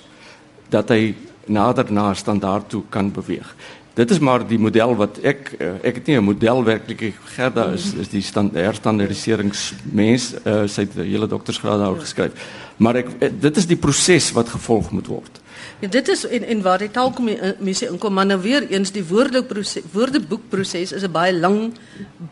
dat 0.68 0.88
hy 0.88 1.14
nader 1.46 1.92
na 1.92 2.14
standaard 2.14 2.68
toe 2.68 2.82
kan 2.90 3.12
beweeg 3.12 3.54
dit 3.94 4.10
is 4.10 4.18
maar 4.18 4.42
die 4.46 4.58
model 4.58 4.96
wat 4.98 5.18
ek 5.22 5.52
eh, 5.58 5.68
ek 5.90 5.94
het 6.00 6.06
nie 6.06 6.16
'n 6.18 6.24
model 6.24 6.64
werklik 6.64 7.14
Gerda 7.36 7.72
is 7.72 7.94
is 7.94 8.08
die 8.08 8.22
stand 8.22 8.54
herstandardiseringsmens 8.54 10.34
uh, 10.44 10.66
sy 10.66 10.80
het 10.80 10.94
hele 10.94 11.26
doktorsgraad 11.26 11.78
daar 11.78 12.00
geskryf. 12.00 12.32
Maar 12.76 12.96
ek 12.96 13.08
eh, 13.20 13.30
dit 13.40 13.56
is 13.56 13.66
die 13.66 13.76
proses 13.76 14.32
wat 14.32 14.48
gevolg 14.48 14.90
moet 14.90 15.06
word. 15.06 15.40
Ja 15.80 15.88
dit 15.88 16.08
is 16.08 16.26
en 16.26 16.42
en 16.42 16.62
waar 16.62 16.78
die 16.78 16.90
taalkommissie 16.90 17.88
inkom 17.88 18.12
maar 18.14 18.26
nou 18.26 18.40
weer 18.40 18.66
eens 18.68 18.90
die 18.92 19.04
woordeboekproses 19.04 20.92
is 20.92 21.02
'n 21.02 21.12
baie 21.12 21.32
lang 21.38 21.72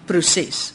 proses 0.07 0.73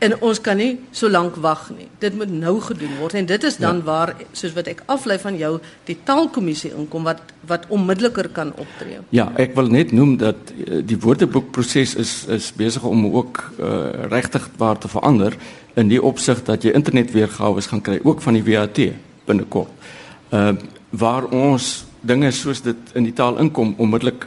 En 0.00 0.14
ons 0.24 0.38
kan 0.40 0.56
nie 0.56 0.78
so 0.96 1.10
lank 1.12 1.34
wag 1.44 1.66
nie. 1.76 1.86
Dit 2.00 2.14
moet 2.16 2.30
nou 2.32 2.54
gedoen 2.64 2.92
word 3.02 3.18
en 3.20 3.26
dit 3.28 3.42
is 3.44 3.58
dan 3.60 3.82
ja. 3.82 3.84
waar 3.84 4.12
soos 4.32 4.54
wat 4.56 4.70
ek 4.72 4.80
aflei 4.88 5.18
van 5.20 5.36
jou 5.36 5.50
die 5.88 5.96
taalkommissie 6.08 6.70
inkom 6.72 7.04
wat 7.08 7.20
wat 7.50 7.66
onmiddelliker 7.68 8.30
kan 8.32 8.54
optree. 8.56 9.02
Ja, 9.12 9.26
ek 9.40 9.52
wil 9.58 9.68
net 9.72 9.92
noem 9.92 10.14
dat 10.20 10.54
eh, 10.54 10.80
die 10.86 10.96
woordeboekproses 11.00 11.94
is 12.00 12.14
is 12.32 12.48
besig 12.56 12.86
om 12.88 13.04
ook 13.10 13.42
uh, 13.58 14.08
regtig 14.12 14.48
waar 14.60 14.80
te 14.80 14.88
verander 14.88 15.36
in 15.76 15.92
die 15.92 16.00
opsig 16.00 16.40
dat 16.48 16.64
jy 16.64 16.72
internetweergawe 16.76 17.62
gaan 17.68 17.84
kry 17.84 18.00
ook 18.02 18.24
van 18.24 18.40
die 18.40 18.44
WAT 18.48 18.80
binnekort. 19.28 19.92
Uh 20.32 20.54
waar 20.90 21.28
ons 21.30 21.84
dinge 22.02 22.32
soos 22.34 22.64
dit 22.66 22.96
in 22.98 23.04
die 23.06 23.14
taal 23.14 23.36
inkom 23.38 23.76
onmiddellik 23.78 24.24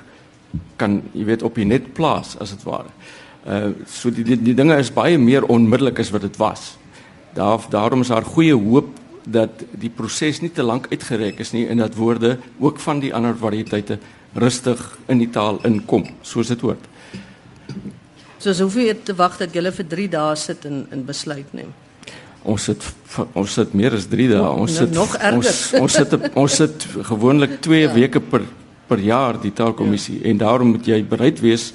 kan 0.80 1.02
jy 1.12 1.26
weet 1.28 1.42
op 1.44 1.58
die 1.60 1.66
net 1.68 1.90
plaas 1.98 2.38
as 2.40 2.54
dit 2.56 2.64
ware. 2.64 2.88
Uh 2.88 3.23
so 3.88 4.12
die, 4.12 4.24
die 4.24 4.38
die 4.40 4.56
dinge 4.56 4.78
is 4.80 4.92
baie 4.94 5.18
meer 5.20 5.44
onmiddellik 5.52 6.00
as 6.00 6.12
wat 6.16 6.22
dit 6.22 6.38
was. 6.40 6.78
Daar 7.36 7.66
daarom 7.70 8.02
is 8.02 8.12
daar 8.14 8.24
goeie 8.24 8.56
hoop 8.56 8.90
dat 9.24 9.64
die 9.80 9.90
proses 9.90 10.42
nie 10.42 10.52
te 10.52 10.64
lank 10.64 10.88
uitgereik 10.92 11.40
is 11.40 11.54
nie 11.56 11.68
en 11.68 11.78
dat 11.84 11.96
woorde 11.96 12.38
ook 12.60 12.80
van 12.80 13.00
die 13.00 13.14
ander 13.16 13.36
variëteite 13.40 14.00
rustig 14.34 14.82
in 15.08 15.22
die 15.22 15.30
taal 15.30 15.60
inkom 15.68 16.08
soos 16.22 16.52
dit 16.52 16.62
hoort. 16.62 16.90
So 18.40 18.54
soveel 18.54 18.96
so 18.96 19.08
te 19.12 19.16
wag 19.16 19.38
dat 19.40 19.56
jy 19.56 19.72
vir 19.72 19.88
3 19.88 20.10
dae 20.10 20.36
sit 20.36 20.66
en 20.66 20.86
in 20.92 21.06
besluit 21.06 21.54
neem. 21.54 21.72
Ons 22.44 22.64
sit 22.68 22.84
ons 23.40 23.54
sit 23.54 23.74
meer 23.74 23.96
as 23.96 24.10
3 24.12 24.28
dae. 24.34 24.50
Ons 24.50 24.76
sit 24.82 24.92
nog 24.92 25.16
ons 25.32 25.54
ons 25.80 25.94
sit 25.94 26.18
ons 26.36 26.60
sit 26.64 26.88
gewoonlik 27.12 27.60
2 27.64 27.82
ja. 27.86 27.94
weke 27.94 28.20
per 28.20 28.44
per 28.88 29.00
jaar 29.00 29.40
die 29.40 29.54
taalkommissie 29.56 30.20
ja. 30.20 30.30
en 30.30 30.38
daarom 30.38 30.76
moet 30.76 30.88
jy 30.88 31.00
bereid 31.08 31.40
wees 31.40 31.72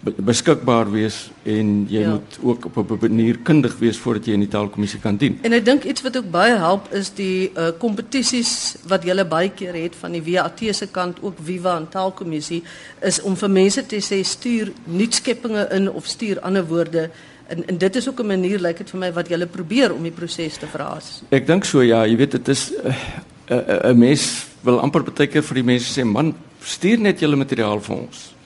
beskikbaar 0.00 0.88
wees 0.90 1.28
en 1.44 1.84
jy 1.90 2.00
ja. 2.00 2.10
moet 2.14 2.38
ook 2.42 2.64
op 2.64 2.90
'n 2.90 2.98
manier 3.00 3.38
kundig 3.38 3.78
wees 3.78 3.98
voordat 3.98 4.26
jy 4.26 4.32
in 4.32 4.40
die 4.40 4.48
taalkommissie 4.48 5.00
kan 5.00 5.16
dien. 5.16 5.38
En 5.42 5.52
ek 5.52 5.64
dink 5.64 5.84
iets 5.84 6.02
wat 6.02 6.16
ook 6.16 6.30
baie 6.30 6.56
help 6.56 6.92
is 6.92 7.12
die 7.14 7.50
uh 7.56 7.68
kompetisies 7.78 8.76
wat 8.88 9.04
jy 9.04 9.24
baie 9.28 9.50
keer 9.50 9.74
het 9.74 9.96
van 9.96 10.12
die 10.12 10.22
WAT 10.22 10.60
se 10.70 10.86
kant 10.86 11.18
ook 11.22 11.36
Viva 11.44 11.76
en 11.76 11.88
taalkommissie 11.88 12.62
is 13.00 13.20
om 13.20 13.36
vir 13.36 13.50
mense 13.50 13.86
te 13.86 13.96
sê 13.96 14.22
stuur 14.22 14.72
nuutskeppinge 14.84 15.68
in 15.70 15.90
of 15.90 16.06
stuur 16.06 16.40
ander 16.40 16.66
woorde 16.66 17.10
en 17.48 17.66
en 17.66 17.78
dit 17.78 17.96
is 17.96 18.08
ook 18.08 18.20
'n 18.20 18.26
manier 18.26 18.58
lyk 18.58 18.62
like 18.62 18.78
dit 18.78 18.90
vir 18.90 19.00
my 19.00 19.12
wat 19.12 19.28
jy 19.28 19.46
probeer 19.46 19.94
om 19.94 20.02
die 20.02 20.12
proses 20.12 20.56
te 20.56 20.66
verhaas. 20.66 21.22
Ek 21.28 21.46
dink 21.46 21.64
so 21.64 21.82
ja, 21.82 22.06
jy 22.06 22.16
weet 22.16 22.30
dit 22.30 22.48
is 22.48 22.72
'n 22.72 22.88
uh, 22.88 22.94
uh, 23.50 23.90
uh, 23.90 23.94
mens 23.94 24.46
wil 24.62 24.80
amper 24.80 25.02
baie 25.02 25.26
keer 25.26 25.42
vir 25.42 25.54
die 25.54 25.64
mense 25.64 26.00
sê 26.00 26.04
man 26.04 26.34
stuur 26.62 26.98
net 26.98 27.20
julle 27.20 27.36
materiaal 27.36 27.80
vir 27.80 27.96
ons 27.96 28.39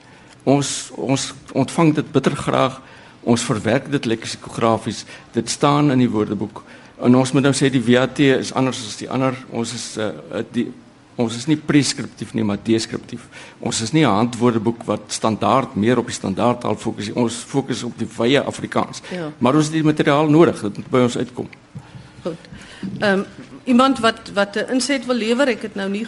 Ons 0.44 0.92
ons 0.96 1.32
ontvang 1.52 1.94
dit 1.94 2.12
bitter 2.12 2.36
graag. 2.36 2.80
Ons 3.24 3.44
verwerk 3.48 3.90
dit 3.90 4.04
leksikografies. 4.04 5.04
Dit 5.32 5.50
staan 5.50 5.90
in 5.90 5.98
die 5.98 6.10
woordeboek. 6.10 6.62
En 7.00 7.16
ons 7.16 7.32
moet 7.32 7.42
nou 7.42 7.52
sê 7.56 7.70
die 7.72 7.82
VAT 7.82 8.20
is 8.26 8.52
anders 8.52 8.82
as 8.84 8.98
die 9.00 9.10
ander. 9.10 9.36
Ons 9.50 9.72
is 9.74 9.86
uh, 9.98 10.12
die 10.52 10.68
ons 11.16 11.36
is 11.38 11.46
nie 11.46 11.56
preskriptief 11.56 12.32
nie, 12.34 12.42
maar 12.42 12.58
deskriptief. 12.58 13.28
Ons 13.62 13.80
is 13.80 13.92
nie 13.92 14.02
'n 14.04 14.10
handwoordeboek 14.10 14.82
wat 14.84 15.00
standaard 15.08 15.76
meer 15.76 15.98
op 15.98 16.06
die 16.06 16.14
standaardtaal 16.14 16.76
fokus 16.76 17.06
nie. 17.06 17.16
Ons 17.16 17.34
fokus 17.34 17.82
op 17.82 17.98
die 17.98 18.08
wye 18.18 18.42
Afrikaans. 18.42 19.02
Ja. 19.10 19.30
Maar 19.38 19.54
ons 19.54 19.64
het 19.64 19.72
die 19.72 19.84
materiaal 19.84 20.28
nodig. 20.28 20.60
Dit 20.60 20.76
moet 20.76 20.90
by 20.90 20.98
ons 20.98 21.16
uitkom. 21.16 21.48
Goed. 22.22 22.40
Ehm 22.98 23.18
um, 23.18 23.24
iemand 23.64 23.98
wat 23.98 24.30
wat 24.34 24.56
'n 24.56 24.72
inset 24.72 25.06
wil 25.06 25.16
lewer, 25.16 25.48
ek 25.48 25.62
het 25.62 25.74
nou 25.74 25.88
nie 25.88 26.06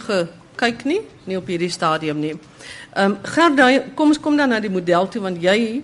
gekyk 0.57 0.85
nie, 0.89 1.01
nie 1.25 1.37
op 1.37 1.47
hierdie 1.47 1.71
stadium 1.71 2.19
nie. 2.19 2.33
Ehm 2.95 3.13
um, 3.13 3.17
Gerda, 3.23 3.69
kom 3.95 4.09
ons 4.09 4.19
kom 4.19 4.37
dan 4.37 4.49
na 4.49 4.59
die 4.59 4.73
model 4.73 5.07
toe 5.07 5.21
want 5.21 5.41
jy 5.41 5.83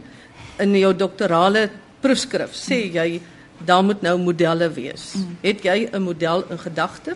in 0.59 0.75
jou 0.75 0.93
doktorale 0.93 1.69
proefskrif 2.01 2.53
sê 2.57 2.83
jy 2.93 3.21
daar 3.63 3.83
moet 3.83 4.01
nou 4.01 4.17
modelle 4.19 4.69
wees. 4.73 5.13
Mm. 5.15 5.37
Het 5.41 5.63
jy 5.63 5.89
'n 5.91 6.01
model 6.01 6.43
in 6.49 6.59
gedagte? 6.59 7.15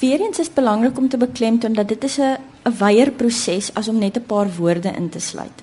Weereens 0.00 0.38
is 0.38 0.52
belangrik 0.52 0.98
om 0.98 1.08
te 1.08 1.16
beklemtoon 1.16 1.72
dat 1.72 1.88
dit 1.88 2.04
is 2.04 2.18
'n 2.18 2.38
'n 2.64 2.76
wyeer 2.78 3.10
proses 3.10 3.74
as 3.74 3.88
om 3.88 3.98
net 3.98 4.16
'n 4.16 4.26
paar 4.26 4.48
woorde 4.56 4.92
in 4.96 5.08
te 5.08 5.20
sluit. 5.20 5.62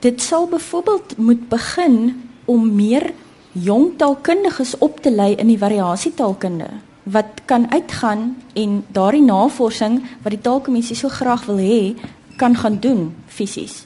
Dit 0.00 0.20
sal 0.20 0.48
byvoorbeeld 0.48 1.16
moet 1.16 1.48
begin 1.48 2.30
om 2.44 2.74
meer 2.74 3.12
jong 3.52 3.98
taalkundiges 3.98 4.78
op 4.78 5.00
te 5.00 5.10
lei 5.10 5.34
in 5.34 5.46
die 5.46 5.58
variasietaalkunde 5.58 6.68
wat 7.06 7.42
kan 7.44 7.70
uitgaan 7.70 8.36
en 8.54 8.84
daardie 8.90 9.22
navorsing 9.22 10.00
wat 10.22 10.34
die 10.34 10.42
taalkommissie 10.42 10.96
so 10.98 11.08
graag 11.08 11.44
wil 11.46 11.60
hê 11.62 11.94
kan 12.36 12.56
gaan 12.56 12.80
doen 12.80 13.14
fisies. 13.26 13.84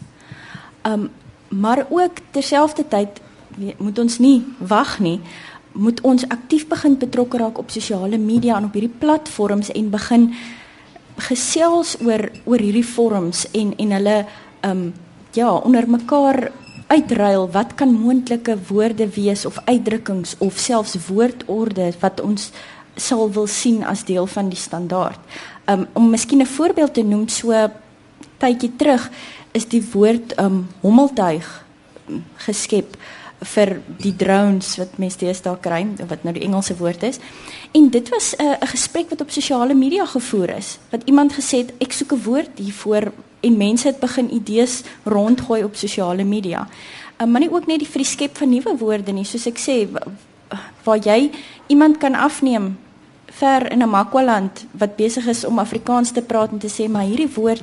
Um 0.83 1.11
maar 1.51 1.87
ook 1.91 2.23
terselfdertyd 2.31 3.21
moet 3.79 3.99
ons 3.99 4.19
nie 4.19 4.45
wag 4.59 4.99
nie 5.03 5.21
moet 5.73 6.01
ons 6.07 6.27
aktief 6.29 6.69
begin 6.69 6.97
betrokke 6.99 7.39
raak 7.39 7.59
op 7.59 7.71
sosiale 7.71 8.19
media 8.19 8.57
en 8.57 8.69
op 8.69 8.75
hierdie 8.75 8.99
platforms 9.03 9.71
en 9.75 9.91
begin 9.91 10.31
gesels 11.29 11.97
oor 12.07 12.29
oor 12.45 12.63
hierdie 12.63 12.87
forums 12.87 13.45
en 13.53 13.75
en 13.77 13.95
hulle 13.99 14.17
um, 14.67 14.93
ja 15.35 15.51
onder 15.53 15.89
mekaar 15.91 16.51
uitruil 16.91 17.51
wat 17.55 17.75
kan 17.75 17.93
moontlike 17.95 18.57
woorde 18.69 19.07
wees 19.15 19.45
of 19.47 19.59
uitdrukkings 19.65 20.35
of 20.39 20.59
selfs 20.59 20.97
woordorde 21.07 21.93
wat 22.01 22.21
ons 22.21 22.51
sal 23.01 23.31
wil 23.33 23.47
sien 23.47 23.85
as 23.85 24.05
deel 24.05 24.27
van 24.27 24.51
die 24.53 24.59
standaard. 24.59 25.21
Um, 25.67 25.87
om 25.93 26.11
miskien 26.11 26.43
'n 26.43 26.47
voorbeeld 26.47 26.95
te 26.95 27.03
noem 27.03 27.29
so 27.29 27.53
tydjie 28.39 28.73
terug 28.77 29.11
is 29.53 29.67
die 29.69 29.83
woord 29.93 30.39
um 30.41 30.69
hommeltuig 30.81 31.47
geskep 32.47 32.97
vir 33.41 33.79
die 34.03 34.13
drones 34.17 34.75
wat 34.77 34.99
mense 35.01 35.19
deesdae 35.21 35.57
kry 35.65 35.81
wat 36.11 36.25
nou 36.25 36.35
die 36.37 36.45
Engelse 36.45 36.77
woord 36.77 37.03
is. 37.09 37.19
En 37.73 37.89
dit 37.89 38.09
was 38.09 38.35
'n 38.37 38.43
uh, 38.45 38.69
gesprek 38.69 39.11
wat 39.11 39.21
op 39.21 39.31
sosiale 39.31 39.75
media 39.75 40.05
gevoer 40.07 40.57
is. 40.57 40.79
Wat 40.91 41.03
iemand 41.05 41.33
gesê 41.33 41.65
het 41.65 41.73
ek 41.81 41.93
soek 41.93 42.13
'n 42.13 42.23
woord 42.25 42.59
hiervoor 42.59 43.13
en 43.41 43.57
mense 43.57 43.87
het 43.87 44.01
begin 44.01 44.35
idees 44.35 44.83
rondgooi 45.05 45.65
op 45.65 45.75
sosiale 45.75 46.25
media. 46.25 46.69
Uh, 47.21 47.27
maar 47.27 47.41
nie 47.41 47.53
ook 47.53 47.67
net 47.67 47.79
die 47.79 47.89
vir 47.89 48.03
die 48.03 48.11
skep 48.11 48.37
van 48.37 48.49
nuwe 48.49 48.77
woorde 48.77 49.13
nie, 49.13 49.25
soos 49.25 49.47
ek 49.47 49.59
sê 49.59 49.89
waar 50.85 50.99
jy 50.99 51.31
iemand 51.67 51.99
kan 51.99 52.15
afneem 52.15 52.77
ver 53.31 53.73
in 53.73 53.83
'n 53.83 53.89
Makwaland 53.89 54.67
wat 54.73 54.97
besig 54.97 55.27
is 55.27 55.45
om 55.45 55.59
Afrikaans 55.59 56.11
te 56.11 56.23
praat 56.23 56.51
en 56.53 56.59
te 56.59 56.69
sê 56.69 56.89
maar 56.89 57.05
hierdie 57.05 57.35
woord 57.35 57.63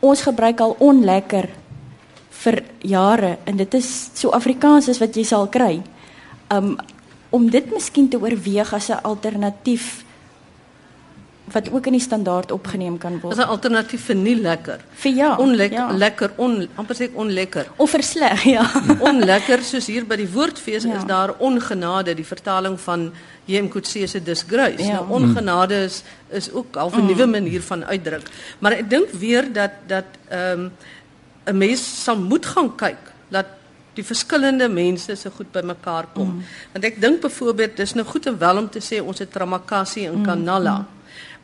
ons 0.00 0.22
gebruik 0.22 0.60
al 0.60 0.76
onlekker 0.78 1.48
vir 2.30 2.62
jare 2.78 3.38
en 3.44 3.56
dit 3.56 3.74
is 3.74 4.10
so 4.14 4.30
Afrikaans 4.30 4.88
as 4.88 4.98
wat 4.98 5.16
jy 5.16 5.24
sal 5.24 5.48
kry. 5.48 5.82
Um 6.50 6.76
om 7.30 7.50
dit 7.50 7.70
miskien 7.70 8.08
te 8.08 8.16
oorweeg 8.20 8.72
as 8.72 8.88
'n 8.88 9.02
alternatief 9.02 10.04
wat 11.52 11.70
ook 11.72 11.86
in 11.86 11.92
die 11.92 12.02
standaard 12.02 12.52
opgeneem 12.52 12.98
kan 12.98 13.20
word. 13.20 13.38
As 13.38 13.44
'n 13.44 13.48
alternatief 13.48 14.04
vir 14.04 14.16
nie 14.16 14.36
lekker. 14.40 14.80
Vir 15.02 15.12
ja. 15.12 15.36
Onlekker, 15.36 15.78
ja. 15.78 15.92
lekker, 15.92 16.30
on 16.36 16.68
amper 16.74 16.96
sê 16.96 17.08
onlekker. 17.14 17.66
Of 17.76 17.90
vir 17.90 18.02
sleg, 18.02 18.44
ja. 18.56 18.64
onlekker 19.10 19.62
soos 19.62 19.86
hier 19.86 20.04
by 20.04 20.16
die 20.16 20.28
woordfees 20.28 20.84
ja. 20.84 20.96
is 20.96 21.04
daar 21.04 21.34
ongenade, 21.38 22.14
die 22.14 22.26
vertaling 22.26 22.80
van 22.80 23.12
Jem 23.44 23.68
Kutse 23.68 24.06
se 24.06 24.22
disgrace. 24.22 24.82
Ja. 24.82 25.00
Nou 25.00 25.20
ongenade 25.20 25.84
is 25.84 26.02
is 26.30 26.52
ook 26.52 26.76
al 26.76 26.90
'n 26.90 27.00
mm. 27.00 27.06
nuwe 27.06 27.26
manier 27.26 27.62
van 27.62 27.84
uitdruk. 27.84 28.26
Maar 28.58 28.72
ek 28.72 28.90
dink 28.90 29.10
weer 29.10 29.52
dat 29.52 29.70
dat 29.86 30.04
ehm 30.28 30.60
um, 30.60 30.72
'n 31.46 31.56
mens 31.56 32.04
sal 32.04 32.18
moet 32.18 32.46
gaan 32.46 32.76
kyk 32.76 33.00
dat 33.28 33.46
die 33.98 34.04
verskillende 34.04 34.68
mense 34.68 35.16
so 35.16 35.30
goed 35.30 35.50
bymekaar 35.52 36.06
kom. 36.14 36.28
Mm. 36.28 36.44
Want 36.72 36.84
ek 36.84 37.00
dink 37.00 37.20
byvoorbeeld 37.24 37.76
dis 37.76 37.94
nou 37.98 38.06
goed 38.06 38.26
en 38.30 38.38
wel 38.38 38.60
om 38.62 38.68
te 38.70 38.82
sê 38.84 39.00
ons 39.02 39.18
het 39.18 39.32
Tramakasi 39.32 40.06
in 40.06 40.22
Kanala. 40.26 40.78
Mm. 40.78 40.97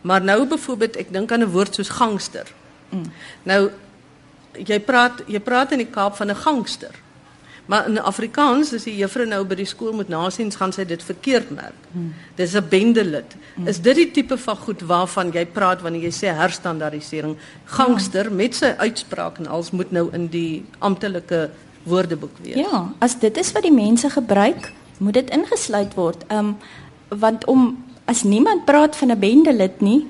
Mm. 0.05 0.11
Maar 0.11 0.23
nou 0.23 0.45
byvoorbeeld 0.47 0.97
ek 1.01 1.13
dink 1.13 1.33
aan 1.33 1.41
'n 1.41 1.51
woord 1.51 1.75
soos 1.75 1.89
gangster. 1.89 2.47
Mm. 2.91 3.09
Nou 3.43 3.71
jy 4.53 4.79
praat 4.81 5.25
jy 5.27 5.41
praat 5.41 5.73
in 5.73 5.79
die 5.79 5.91
Kaap 5.91 6.17
van 6.17 6.31
'n 6.31 6.37
gangster. 6.37 6.95
Maar 7.67 7.89
in 7.89 8.01
Afrikaans 8.01 8.75
as 8.77 8.85
die 8.85 8.97
juffrou 8.97 9.25
nou 9.27 9.41
by 9.49 9.55
die 9.55 9.69
skool 9.69 9.95
moet 9.97 10.11
nasiens 10.13 10.57
gaan 10.61 10.73
sy 10.73 10.85
dit 10.85 11.03
verkeerd 11.03 11.51
merk. 11.51 11.87
Hmm. 11.93 12.13
Dis 12.37 12.55
'n 12.55 12.69
bendelid. 12.69 13.37
Hmm. 13.55 13.67
Is 13.67 13.81
dit 13.81 13.97
die 13.97 14.11
tipe 14.11 14.37
van 14.39 14.57
goed 14.57 14.81
waarvan 14.81 15.33
jy 15.33 15.47
praat 15.47 15.81
wanneer 15.81 16.03
jy 16.03 16.13
sê 16.13 16.37
herstandardisering? 16.37 17.37
Gangster 17.65 18.25
ja. 18.25 18.31
met 18.31 18.55
sy 18.55 18.75
uitspraak 18.77 19.39
en 19.39 19.47
alles 19.47 19.71
moet 19.71 19.91
nou 19.91 20.11
in 20.13 20.27
die 20.29 20.65
amptelike 20.79 21.51
woordeboek 21.83 22.39
wees. 22.43 22.57
Ja, 22.57 22.93
as 22.99 23.19
dit 23.19 23.37
is 23.37 23.53
wat 23.53 23.63
die 23.63 23.73
mense 23.73 24.11
gebruik, 24.11 24.73
moet 24.99 25.15
dit 25.15 25.31
ingesluit 25.31 25.95
word. 25.95 26.25
Ehm 26.29 26.39
um, 26.39 26.57
want 27.09 27.45
om 27.45 27.85
as 28.05 28.23
niemand 28.23 28.65
praat 28.65 28.97
van 28.97 29.11
'n 29.11 29.19
bendelid 29.19 29.81
nie, 29.81 30.07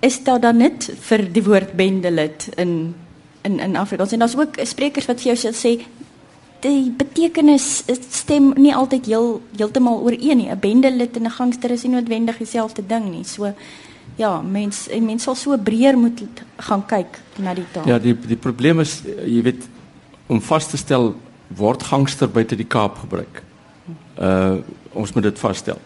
is 0.00 0.22
daar 0.24 0.40
dan 0.40 0.56
net 0.56 0.90
vir 1.00 1.32
die 1.32 1.44
woord 1.44 1.72
bendelid 1.72 2.48
in 2.56 2.94
in 3.42 3.58
in 3.58 3.76
Afrikaans 3.76 4.12
en 4.12 4.18
daar's 4.18 4.36
ook 4.36 4.56
sprekers 4.62 5.06
wat 5.06 5.20
vir 5.20 5.34
jou 5.34 5.52
sê 5.52 5.80
die 6.60 6.90
betekenis 6.90 7.82
stem 8.10 8.52
nie 8.56 8.74
altyd 8.74 9.06
heel 9.06 9.40
heeltemal 9.56 10.02
ooreen 10.04 10.36
nie. 10.36 10.50
'n 10.50 10.58
Bendelid 10.60 11.16
en 11.16 11.24
'n 11.24 11.30
gangster 11.30 11.70
is 11.70 11.82
nie 11.82 11.92
noodwendig 11.92 12.36
dieselfde 12.36 12.86
ding 12.86 13.10
nie. 13.10 13.24
So 13.24 13.52
ja, 14.16 14.42
mens 14.42 14.88
en 14.88 15.04
mens 15.04 15.22
sal 15.22 15.34
so 15.34 15.56
breër 15.58 15.98
moet 15.98 16.22
gaan 16.56 16.86
kyk 16.86 17.20
na 17.36 17.54
die 17.54 17.64
taal. 17.72 17.86
Ja, 17.86 17.98
die 17.98 18.16
die 18.26 18.36
probleem 18.36 18.80
is 18.80 19.02
jy 19.04 19.42
weet 19.42 19.68
om 20.26 20.40
vas 20.40 20.66
te 20.66 20.76
stel 20.76 21.14
word 21.48 21.82
gangster 21.82 22.28
buite 22.28 22.56
die 22.56 22.68
Kaap 22.68 22.98
gebruik. 22.98 23.42
Uh 24.18 24.58
ons 24.92 25.12
moet 25.12 25.22
dit 25.22 25.38
vasstel. 25.38 25.78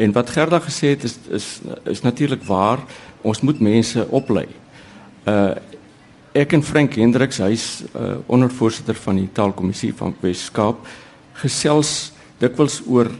En 0.00 0.12
wat 0.16 0.30
Gerda 0.32 0.60
gesê 0.64 0.94
het 0.94 1.04
is 1.04 1.18
is 1.28 1.60
is 1.84 2.00
natuurlik 2.00 2.42
waar. 2.48 2.80
Ons 3.20 3.40
moet 3.40 3.60
mense 3.60 4.06
oplei. 4.08 4.46
Uh 5.28 5.54
ek 6.32 6.52
en 6.54 6.62
Frank 6.62 6.94
Hendriks, 6.94 7.40
hy's 7.42 7.82
uh, 7.98 8.20
ondervoorsitter 8.30 8.94
van 8.94 9.16
die 9.18 9.28
taalkommissie 9.34 9.90
van 9.98 10.12
Wes-Kaap, 10.22 10.84
gesels 11.40 12.12
dikwels 12.38 12.76
oor 12.86 13.10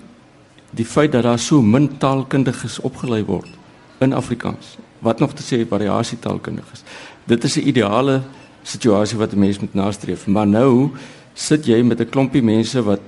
die 0.71 0.87
feit 0.87 1.11
dat 1.17 1.27
daar 1.27 1.39
so 1.43 1.59
min 1.59 1.89
taalkundiges 1.99 2.79
opgelei 2.87 3.25
word 3.27 3.51
in 3.99 4.15
Afrikaans. 4.15 4.77
Wat 5.03 5.19
nog 5.19 5.35
te 5.35 5.43
sê 5.43 5.59
variasie 5.67 6.21
taalkundiges. 6.23 6.85
Dit 7.27 7.45
is 7.45 7.57
'n 7.57 7.67
ideale 7.67 8.23
situasie 8.63 9.19
wat 9.19 9.35
'n 9.35 9.39
mens 9.39 9.59
moet 9.59 9.75
nastreef, 9.75 10.27
maar 10.27 10.47
nou 10.47 10.91
sit 11.35 11.67
jy 11.67 11.83
met 11.83 12.01
'n 12.01 12.09
klompie 12.09 12.43
mense 12.43 12.83
wat 12.83 13.03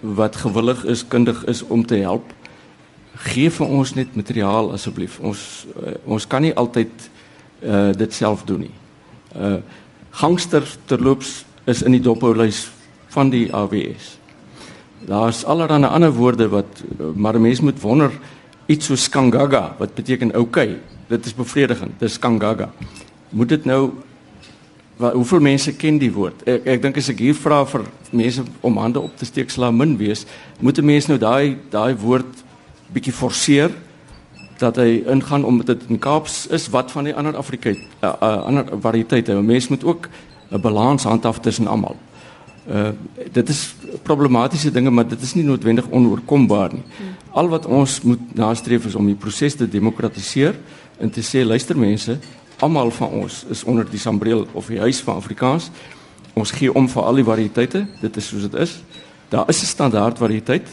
wat 0.00 0.36
gewillig 0.36 0.84
is, 0.84 1.08
kundig 1.08 1.44
is 1.44 1.62
om 1.62 1.86
te 1.86 1.96
help. 1.96 2.32
Geef 3.16 3.56
vir 3.56 3.66
ons 3.66 3.94
net 3.94 4.14
materiaal 4.16 4.72
asseblief. 4.72 5.20
Ons 5.20 5.66
uh, 5.76 5.94
ons 6.04 6.26
kan 6.26 6.42
nie 6.42 6.54
altyd 6.54 7.10
uh, 7.62 7.92
dit 7.92 8.12
self 8.12 8.44
doen 8.44 8.60
nie 8.60 8.76
uh 9.36 9.60
gangster 10.10 10.64
terloops 10.90 11.44
is 11.70 11.84
in 11.86 11.94
die 11.94 12.02
dophoulys 12.02 12.64
van 13.14 13.28
die 13.30 13.44
AWS. 13.54 14.18
Daar's 15.06 15.44
allerlei 15.44 15.86
ander 15.86 16.10
woorde 16.12 16.48
wat 16.50 16.82
maar 17.14 17.40
mense 17.40 17.62
moet 17.62 17.80
wonder 17.80 18.10
iets 18.66 18.86
so 18.86 18.96
skangaga 18.96 19.76
wat 19.78 19.94
beteken 19.94 20.36
okay. 20.36 20.80
Dit 21.08 21.26
is 21.26 21.34
bevredigend. 21.34 21.92
Dis 21.98 22.12
skangaga. 22.12 22.72
Moet 23.30 23.48
dit 23.48 23.64
nou 23.64 23.92
wat 24.96 25.12
hoeveel 25.12 25.40
mense 25.40 25.72
ken 25.72 25.98
die 25.98 26.12
woord? 26.12 26.42
Ek 26.46 26.66
ek 26.66 26.82
dink 26.82 26.98
as 26.98 27.08
ek 27.08 27.22
hier 27.22 27.38
vra 27.38 27.62
vir 27.64 27.86
mense 28.10 28.42
om 28.60 28.82
hande 28.82 29.00
op 29.00 29.16
te 29.16 29.24
steek 29.24 29.50
sla 29.50 29.70
min 29.70 29.96
wees, 29.96 30.26
moet 30.60 30.78
'n 30.78 30.84
mens 30.84 31.06
nou 31.06 31.18
daai 31.18 31.56
daai 31.70 31.94
woord 31.94 32.44
bietjie 32.92 33.12
forceer 33.12 33.70
dat 34.60 34.76
hy 34.76 35.02
ingaan 35.08 35.44
omdat 35.44 35.66
dit 35.66 35.88
in 35.88 35.98
Kaaps 35.98 36.46
is 36.46 36.68
wat 36.68 36.92
van 36.92 37.08
die 37.08 37.14
ander 37.14 37.36
Afrika 37.36 37.70
uh, 37.70 37.76
uh, 38.02 38.42
ander 38.44 38.66
variëteite. 38.80 39.34
Mense 39.42 39.72
moet 39.72 39.84
ook 39.84 40.08
'n 40.50 40.60
balans 40.60 41.02
handhaaf 41.02 41.40
tussen 41.40 41.66
almal. 41.66 41.96
Uh 42.68 42.90
dit 43.32 43.48
is 43.48 43.74
problematiese 44.02 44.70
dinge 44.70 44.90
maar 44.90 45.08
dit 45.08 45.22
is 45.22 45.34
nie 45.34 45.44
noodwendig 45.44 45.88
onoorkombaar 45.90 46.72
nie. 46.72 46.82
Al 47.30 47.48
wat 47.48 47.66
ons 47.66 48.00
moet 48.02 48.34
nastreef 48.34 48.86
is 48.86 48.94
om 48.94 49.06
die 49.06 49.14
proses 49.14 49.54
te 49.54 49.68
demokratiseer 49.68 50.54
en 50.98 51.10
te 51.10 51.22
sê 51.22 51.44
luister 51.44 51.78
mense, 51.78 52.18
almal 52.58 52.90
van 52.90 53.08
ons 53.08 53.44
is 53.48 53.64
onder 53.64 53.90
die 53.90 53.98
sambreel 53.98 54.46
of 54.52 54.66
die 54.66 54.80
huis 54.80 55.00
van 55.00 55.16
Afrikaans. 55.16 55.70
Ons 56.34 56.50
gee 56.50 56.72
om 56.74 56.88
vir 56.88 57.02
al 57.02 57.14
die 57.14 57.24
variëteite. 57.24 57.86
Dit 58.00 58.16
is 58.16 58.26
soos 58.26 58.42
dit 58.42 58.54
is. 58.54 58.82
Daar 59.28 59.48
is 59.48 59.62
'n 59.62 59.66
standaard 59.66 60.18
variëteit. 60.18 60.68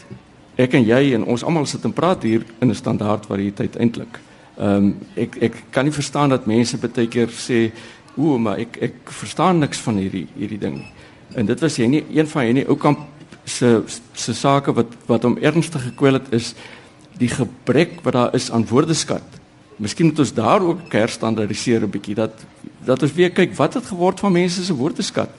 Ek 0.57 0.73
en 0.73 0.85
jy 0.85 1.13
en 1.13 1.25
ons 1.29 1.43
almal 1.45 1.67
sit 1.69 1.83
en 1.85 1.93
praat 1.93 2.23
hier 2.25 2.45
in 2.61 2.69
'n 2.69 2.75
standaard 2.75 3.25
variëteit 3.25 3.75
eintlik. 3.77 4.19
Ehm 4.57 4.75
um, 4.75 4.95
ek 5.15 5.37
ek 5.41 5.53
kan 5.69 5.85
nie 5.85 5.93
verstaan 5.93 6.29
dat 6.29 6.45
mense 6.45 6.77
baie 6.77 7.07
keer 7.07 7.29
sê, 7.29 7.71
"O, 8.17 8.37
maar 8.37 8.57
ek 8.57 8.77
ek 8.81 8.93
verstaan 9.05 9.59
niks 9.59 9.77
van 9.77 9.97
hierdie 9.97 10.27
hierdie 10.35 10.59
ding." 10.59 10.81
En 11.35 11.45
dit 11.45 11.59
was 11.59 11.75
jy 11.75 11.85
nie 11.85 12.03
een 12.09 12.27
van 12.27 12.43
hierdie 12.43 12.67
ou 12.67 12.75
kamp 12.75 12.99
se 13.45 13.83
se 14.13 14.33
sake 14.33 14.73
wat 14.73 14.87
wat 15.05 15.23
hom 15.23 15.37
ernstig 15.37 15.83
gekwel 15.83 16.13
het 16.13 16.33
is 16.33 16.53
die 17.17 17.29
gebrek 17.29 18.01
wat 18.03 18.13
daar 18.13 18.35
is 18.35 18.51
aan 18.51 18.65
woordeskat. 18.65 19.23
Miskien 19.77 20.05
moet 20.05 20.19
ons 20.19 20.33
daar 20.33 20.61
ook 20.61 20.91
herstandardiseer 20.91 21.83
'n 21.83 21.89
bietjie 21.89 22.15
dat 22.15 22.33
dat 22.85 23.01
ons 23.03 23.13
weer 23.13 23.31
kyk 23.31 23.55
wat 23.55 23.73
het 23.73 23.85
geword 23.85 24.19
van 24.19 24.31
mense 24.31 24.63
se 24.63 24.73
woordeskat. 24.73 25.29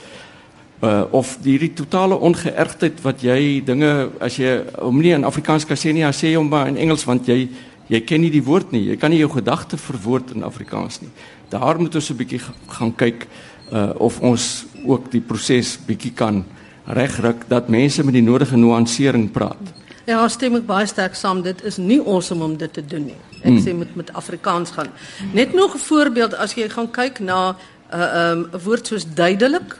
Uh 0.81 1.05
of 1.11 1.39
die 1.43 1.59
die 1.59 1.73
totale 1.75 2.15
ongeërgdheid 2.15 3.01
wat 3.03 3.23
jy 3.23 3.65
dinge 3.67 4.11
as 4.23 4.37
jy 4.39 4.61
om 4.79 5.01
nie 5.03 5.11
in 5.11 5.25
Afrikaans 5.27 5.67
kan 5.67 5.77
sê 5.77 5.91
nie, 5.91 6.05
ja, 6.05 6.13
sê 6.15 6.37
hom 6.37 6.47
maar 6.49 6.69
in 6.71 6.77
Engels 6.79 7.03
want 7.05 7.27
jy 7.27 7.49
jy 7.89 8.01
ken 8.07 8.21
nie 8.21 8.31
die 8.31 8.45
woord 8.45 8.71
nie. 8.71 8.85
Jy 8.93 8.97
kan 8.97 9.11
nie 9.11 9.19
jou 9.19 9.31
gedagte 9.33 9.77
verwoord 9.77 10.31
in 10.37 10.45
Afrikaans 10.47 11.01
nie. 11.03 11.11
Daar 11.51 11.81
moet 11.81 11.95
ons 11.95 12.11
'n 12.11 12.17
bietjie 12.17 12.41
gaan 12.69 12.95
kyk 12.95 13.27
uh 13.73 13.91
of 13.99 14.21
ons 14.21 14.67
ook 14.87 15.11
die 15.11 15.21
proses 15.21 15.79
bietjie 15.87 16.13
kan 16.15 16.45
regryk 16.87 17.49
dat 17.49 17.69
mense 17.69 18.05
met 18.05 18.15
die 18.15 18.23
nodige 18.23 18.57
nuansering 18.57 19.31
praat. 19.33 19.75
Ja, 20.07 20.29
stem 20.29 20.57
ek 20.57 20.67
baie 20.67 20.87
sterk 20.87 21.15
saam. 21.15 21.43
Dit 21.43 21.65
is 21.65 21.77
nie 21.77 21.99
awesome 22.01 22.45
om 22.45 22.57
dit 22.57 22.73
te 22.73 22.85
doen 22.87 23.05
nie. 23.11 23.19
Ek 23.43 23.51
mm. 23.51 23.59
sê 23.67 23.75
moet 23.77 23.97
met 23.97 24.13
Afrikaans 24.13 24.71
gaan. 24.71 24.89
Net 25.33 25.53
nog 25.55 25.75
'n 25.75 25.79
voorbeeld 25.79 26.35
as 26.35 26.55
jy 26.55 26.69
gaan 26.69 26.91
kyk 26.91 27.21
na 27.21 27.51
'n 27.51 27.57
uh, 27.95 28.31
um, 28.31 28.47
woord 28.65 28.87
soos 28.87 29.05
duidelik 29.15 29.77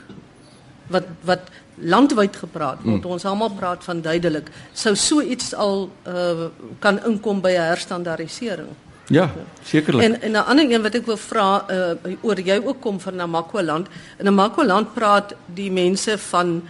wat 0.89 1.07
wat 1.27 1.49
landwyd 1.79 2.35
gepraat 2.35 2.83
word. 2.83 3.03
Mm. 3.03 3.11
Ons 3.15 3.25
almal 3.25 3.53
praat 3.55 3.83
van 3.83 4.01
duidelik. 4.01 4.49
Sou 4.73 4.95
so 4.99 5.21
iets 5.21 5.53
al 5.55 5.87
uh, 6.07 6.49
kan 6.83 6.99
inkom 7.07 7.41
by 7.41 7.55
'n 7.55 7.69
herstandardisering. 7.71 8.69
Ja, 9.09 9.31
sekerlik. 9.63 10.03
En 10.03 10.21
en 10.21 10.31
'n 10.31 10.45
ander 10.45 10.71
een 10.71 10.81
wat 10.81 10.95
ek 10.95 11.05
wil 11.05 11.17
vra 11.17 11.65
uh, 11.71 12.13
oor 12.21 12.39
jy 12.39 12.61
ook 12.65 12.81
kom 12.81 12.99
van 12.99 13.15
Namakwa 13.15 13.63
land. 13.63 13.87
In 14.17 14.25
Namakwa 14.25 14.65
land 14.65 14.93
praat 14.93 15.33
die 15.45 15.71
mense 15.71 16.17
van 16.17 16.61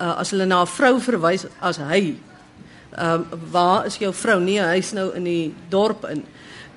uh, 0.00 0.18
as 0.18 0.30
hulle 0.30 0.44
na 0.44 0.62
'n 0.62 0.66
vrou 0.66 1.00
verwys 1.00 1.46
as 1.60 1.76
hy 1.76 2.16
ehm 2.96 3.24
um, 3.32 3.50
waar 3.50 3.86
is 3.86 3.96
jou 3.96 4.14
vrou? 4.14 4.40
Nee, 4.40 4.60
hy's 4.60 4.92
nou 4.92 5.10
in 5.14 5.24
die 5.24 5.54
dorp 5.68 6.06
in. 6.08 6.24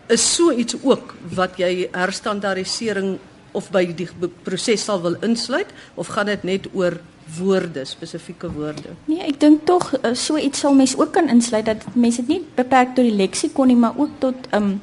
Is 0.08 0.36
so 0.36 0.52
iets 0.52 0.76
ook 0.82 1.14
wat 1.36 1.58
jy 1.58 1.88
herstandardisering 1.92 3.20
of 3.52 3.70
by 3.72 3.86
die 3.86 4.10
proses 4.44 4.84
sal 4.84 5.02
wil 5.02 5.16
insluit 5.26 5.72
of 5.96 6.08
gaan 6.08 6.26
dit 6.26 6.44
net 6.44 6.68
oor 6.74 7.00
woorde, 7.38 7.86
spesifieke 7.86 8.50
woorde? 8.52 8.96
Nee, 9.06 9.22
ek 9.28 9.40
dink 9.42 9.66
tog 9.70 9.92
uh, 10.00 10.14
so 10.18 10.38
iets 10.38 10.64
sal 10.64 10.74
mens 10.78 10.96
ook 10.98 11.12
kan 11.14 11.30
insluit 11.30 11.66
dat 11.66 11.86
mense 11.94 12.24
dit 12.26 12.38
nie 12.38 12.42
beperk 12.58 12.96
tot 12.96 13.06
die 13.06 13.16
leksikon 13.16 13.70
nie, 13.70 13.78
maar 13.78 13.98
ook 13.98 14.18
tot 14.20 14.50
ehm 14.50 14.64
um, 14.64 14.80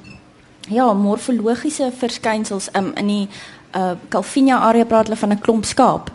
ja, 0.66 0.92
morfologiese 0.92 1.92
verskynsels 1.94 2.68
um, 2.74 2.90
in 2.98 3.06
die 3.06 3.28
uh 3.76 3.94
Calvinia 4.10 4.58
area 4.66 4.84
praat 4.84 5.06
hulle 5.06 5.18
van 5.18 5.32
'n 5.32 5.38
klomp 5.38 5.64
skaap. 5.64 6.10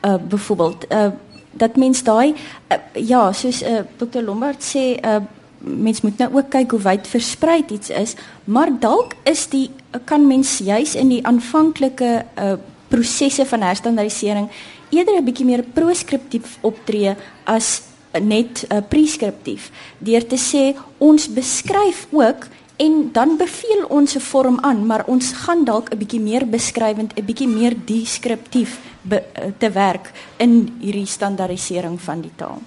Uh 0.00 0.16
byvoorbeeld 0.16 0.86
uh 0.92 1.10
dat 1.56 1.76
mens 1.76 2.02
daai 2.02 2.34
uh, 2.72 2.76
ja, 2.92 3.32
soos 3.32 3.62
uh, 3.62 3.80
Dr 3.96 4.22
Lombard 4.22 4.62
sê, 4.64 5.00
uh, 5.00 5.16
mens 5.58 6.00
moet 6.00 6.18
nou 6.18 6.28
ook 6.36 6.50
kyk 6.52 6.70
hoe 6.70 6.80
wyd 6.80 7.08
versprei 7.08 7.64
iets 7.68 7.90
is, 7.90 8.14
maar 8.44 8.70
dalk 8.80 9.16
is 9.24 9.48
die 9.48 9.70
kan 10.04 10.26
mens 10.26 10.58
juis 10.58 10.94
in 10.94 11.08
die 11.08 11.22
aanvanklike 11.26 12.24
uh, 12.36 12.56
prosesse 12.88 13.44
van 13.44 13.62
herstandardisering 13.62 14.48
eerder 14.90 15.16
'n 15.18 15.24
bietjie 15.24 15.46
meer 15.46 15.62
proskriptief 15.62 16.58
optree 16.60 17.16
as 17.44 17.82
net 18.20 18.64
uh, 18.70 18.80
preskriptief 18.88 19.70
deur 19.98 20.26
te 20.26 20.36
sê 20.36 20.74
ons 20.98 21.28
beskryf 21.28 22.06
ook 22.10 22.46
En 22.76 23.08
dan 23.12 23.36
beveel 23.36 23.84
ons 23.88 24.14
'n 24.14 24.20
vorm 24.20 24.58
aan, 24.60 24.86
maar 24.86 25.04
ons 25.06 25.32
gaan 25.32 25.64
dalk 25.64 25.88
'n 25.90 25.98
bietjie 25.98 26.20
meer 26.20 26.48
beskrywend, 26.48 27.12
'n 27.14 27.24
bietjie 27.24 27.48
meer 27.48 27.74
deskriptief 27.84 28.78
be, 29.02 29.22
te 29.58 29.70
werk 29.70 30.10
in 30.36 30.76
hierdie 30.80 31.06
standaardisering 31.06 32.00
van 32.00 32.20
die 32.20 32.32
taal. 32.36 32.60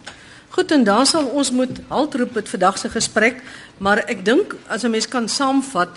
Goed, 0.50 0.72
en 0.72 0.84
daar 0.84 1.06
sal 1.06 1.26
ons 1.26 1.52
moet 1.52 1.80
haltroep 1.88 2.34
met 2.34 2.50
vandag 2.50 2.78
se 2.78 2.90
gesprek, 2.90 3.44
maar 3.78 3.98
ek 3.98 4.26
dink 4.26 4.56
as 4.68 4.84
'n 4.84 4.90
mens 4.90 5.08
kan 5.08 5.30
saamvat, 5.30 5.90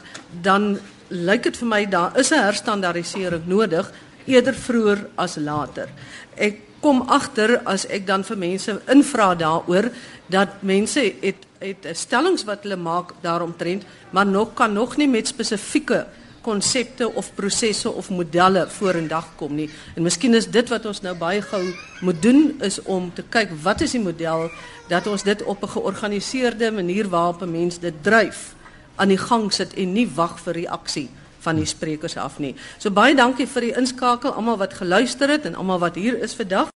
dan 0.43 0.79
lyk 1.13 1.43
dit 1.51 1.57
vir 1.61 1.69
my 1.69 1.85
daar 1.87 2.19
is 2.19 2.33
'n 2.33 2.41
herstandardisering 2.41 3.47
nodig 3.47 3.93
eerder 4.25 4.55
vroeër 4.55 5.07
as 5.17 5.37
later. 5.37 5.89
Ek 6.37 6.57
kom 6.81 7.03
agter 7.03 7.61
as 7.65 7.87
ek 7.87 8.07
dan 8.07 8.25
vir 8.25 8.37
mense 8.37 8.81
invra 8.87 9.35
daaroor 9.35 9.91
dat 10.27 10.63
mense 10.63 11.01
het 11.21 11.47
het 11.63 11.87
stellings 11.95 12.45
wat 12.45 12.63
hulle 12.63 12.77
maak 12.77 13.13
daaromtrent, 13.23 13.85
maar 14.11 14.27
nog 14.27 14.55
kan 14.55 14.73
nog 14.73 14.97
nie 14.97 15.09
met 15.09 15.27
spesifieke 15.27 16.07
konsepte 16.41 17.07
of 17.15 17.35
prosesse 17.35 17.91
of 17.91 18.11
modelle 18.11 18.67
vorendag 18.69 19.29
kom 19.37 19.55
nie. 19.55 19.71
En 19.95 20.03
miskien 20.03 20.35
is 20.35 20.51
dit 20.51 20.69
wat 20.69 20.87
ons 20.87 21.01
nou 21.01 21.15
baie 21.15 21.43
gou 21.43 21.63
moet 22.01 22.23
doen 22.23 22.57
is 22.61 22.83
om 22.83 23.13
te 23.15 23.23
kyk 23.23 23.55
wat 23.63 23.81
is 23.81 23.95
die 23.95 24.03
model 24.03 24.51
dat 24.89 25.07
ons 25.07 25.23
dit 25.23 25.43
op 25.43 25.63
'n 25.63 25.69
georganiseerde 25.69 26.73
manier 26.73 27.09
waarop 27.09 27.43
'n 27.43 27.51
mens 27.51 27.79
dit 27.79 27.95
dryf 28.03 28.55
aan 29.03 29.11
die 29.11 29.19
gang 29.19 29.51
sit 29.53 29.75
en 29.75 29.97
nie 29.97 30.07
wag 30.15 30.39
vir 30.45 30.63
reaksie 30.63 31.09
van 31.43 31.59
die 31.59 31.67
sprekers 31.67 32.15
af 32.17 32.39
nie. 32.39 32.53
So 32.79 32.95
baie 32.95 33.17
dankie 33.19 33.49
vir 33.51 33.67
die 33.67 33.75
inskakel 33.79 34.31
almal 34.39 34.61
wat 34.61 34.77
geluister 34.79 35.31
het 35.33 35.49
en 35.49 35.59
almal 35.59 35.81
wat 35.83 35.99
hier 35.99 36.21
is 36.23 36.37
vandag. 36.39 36.71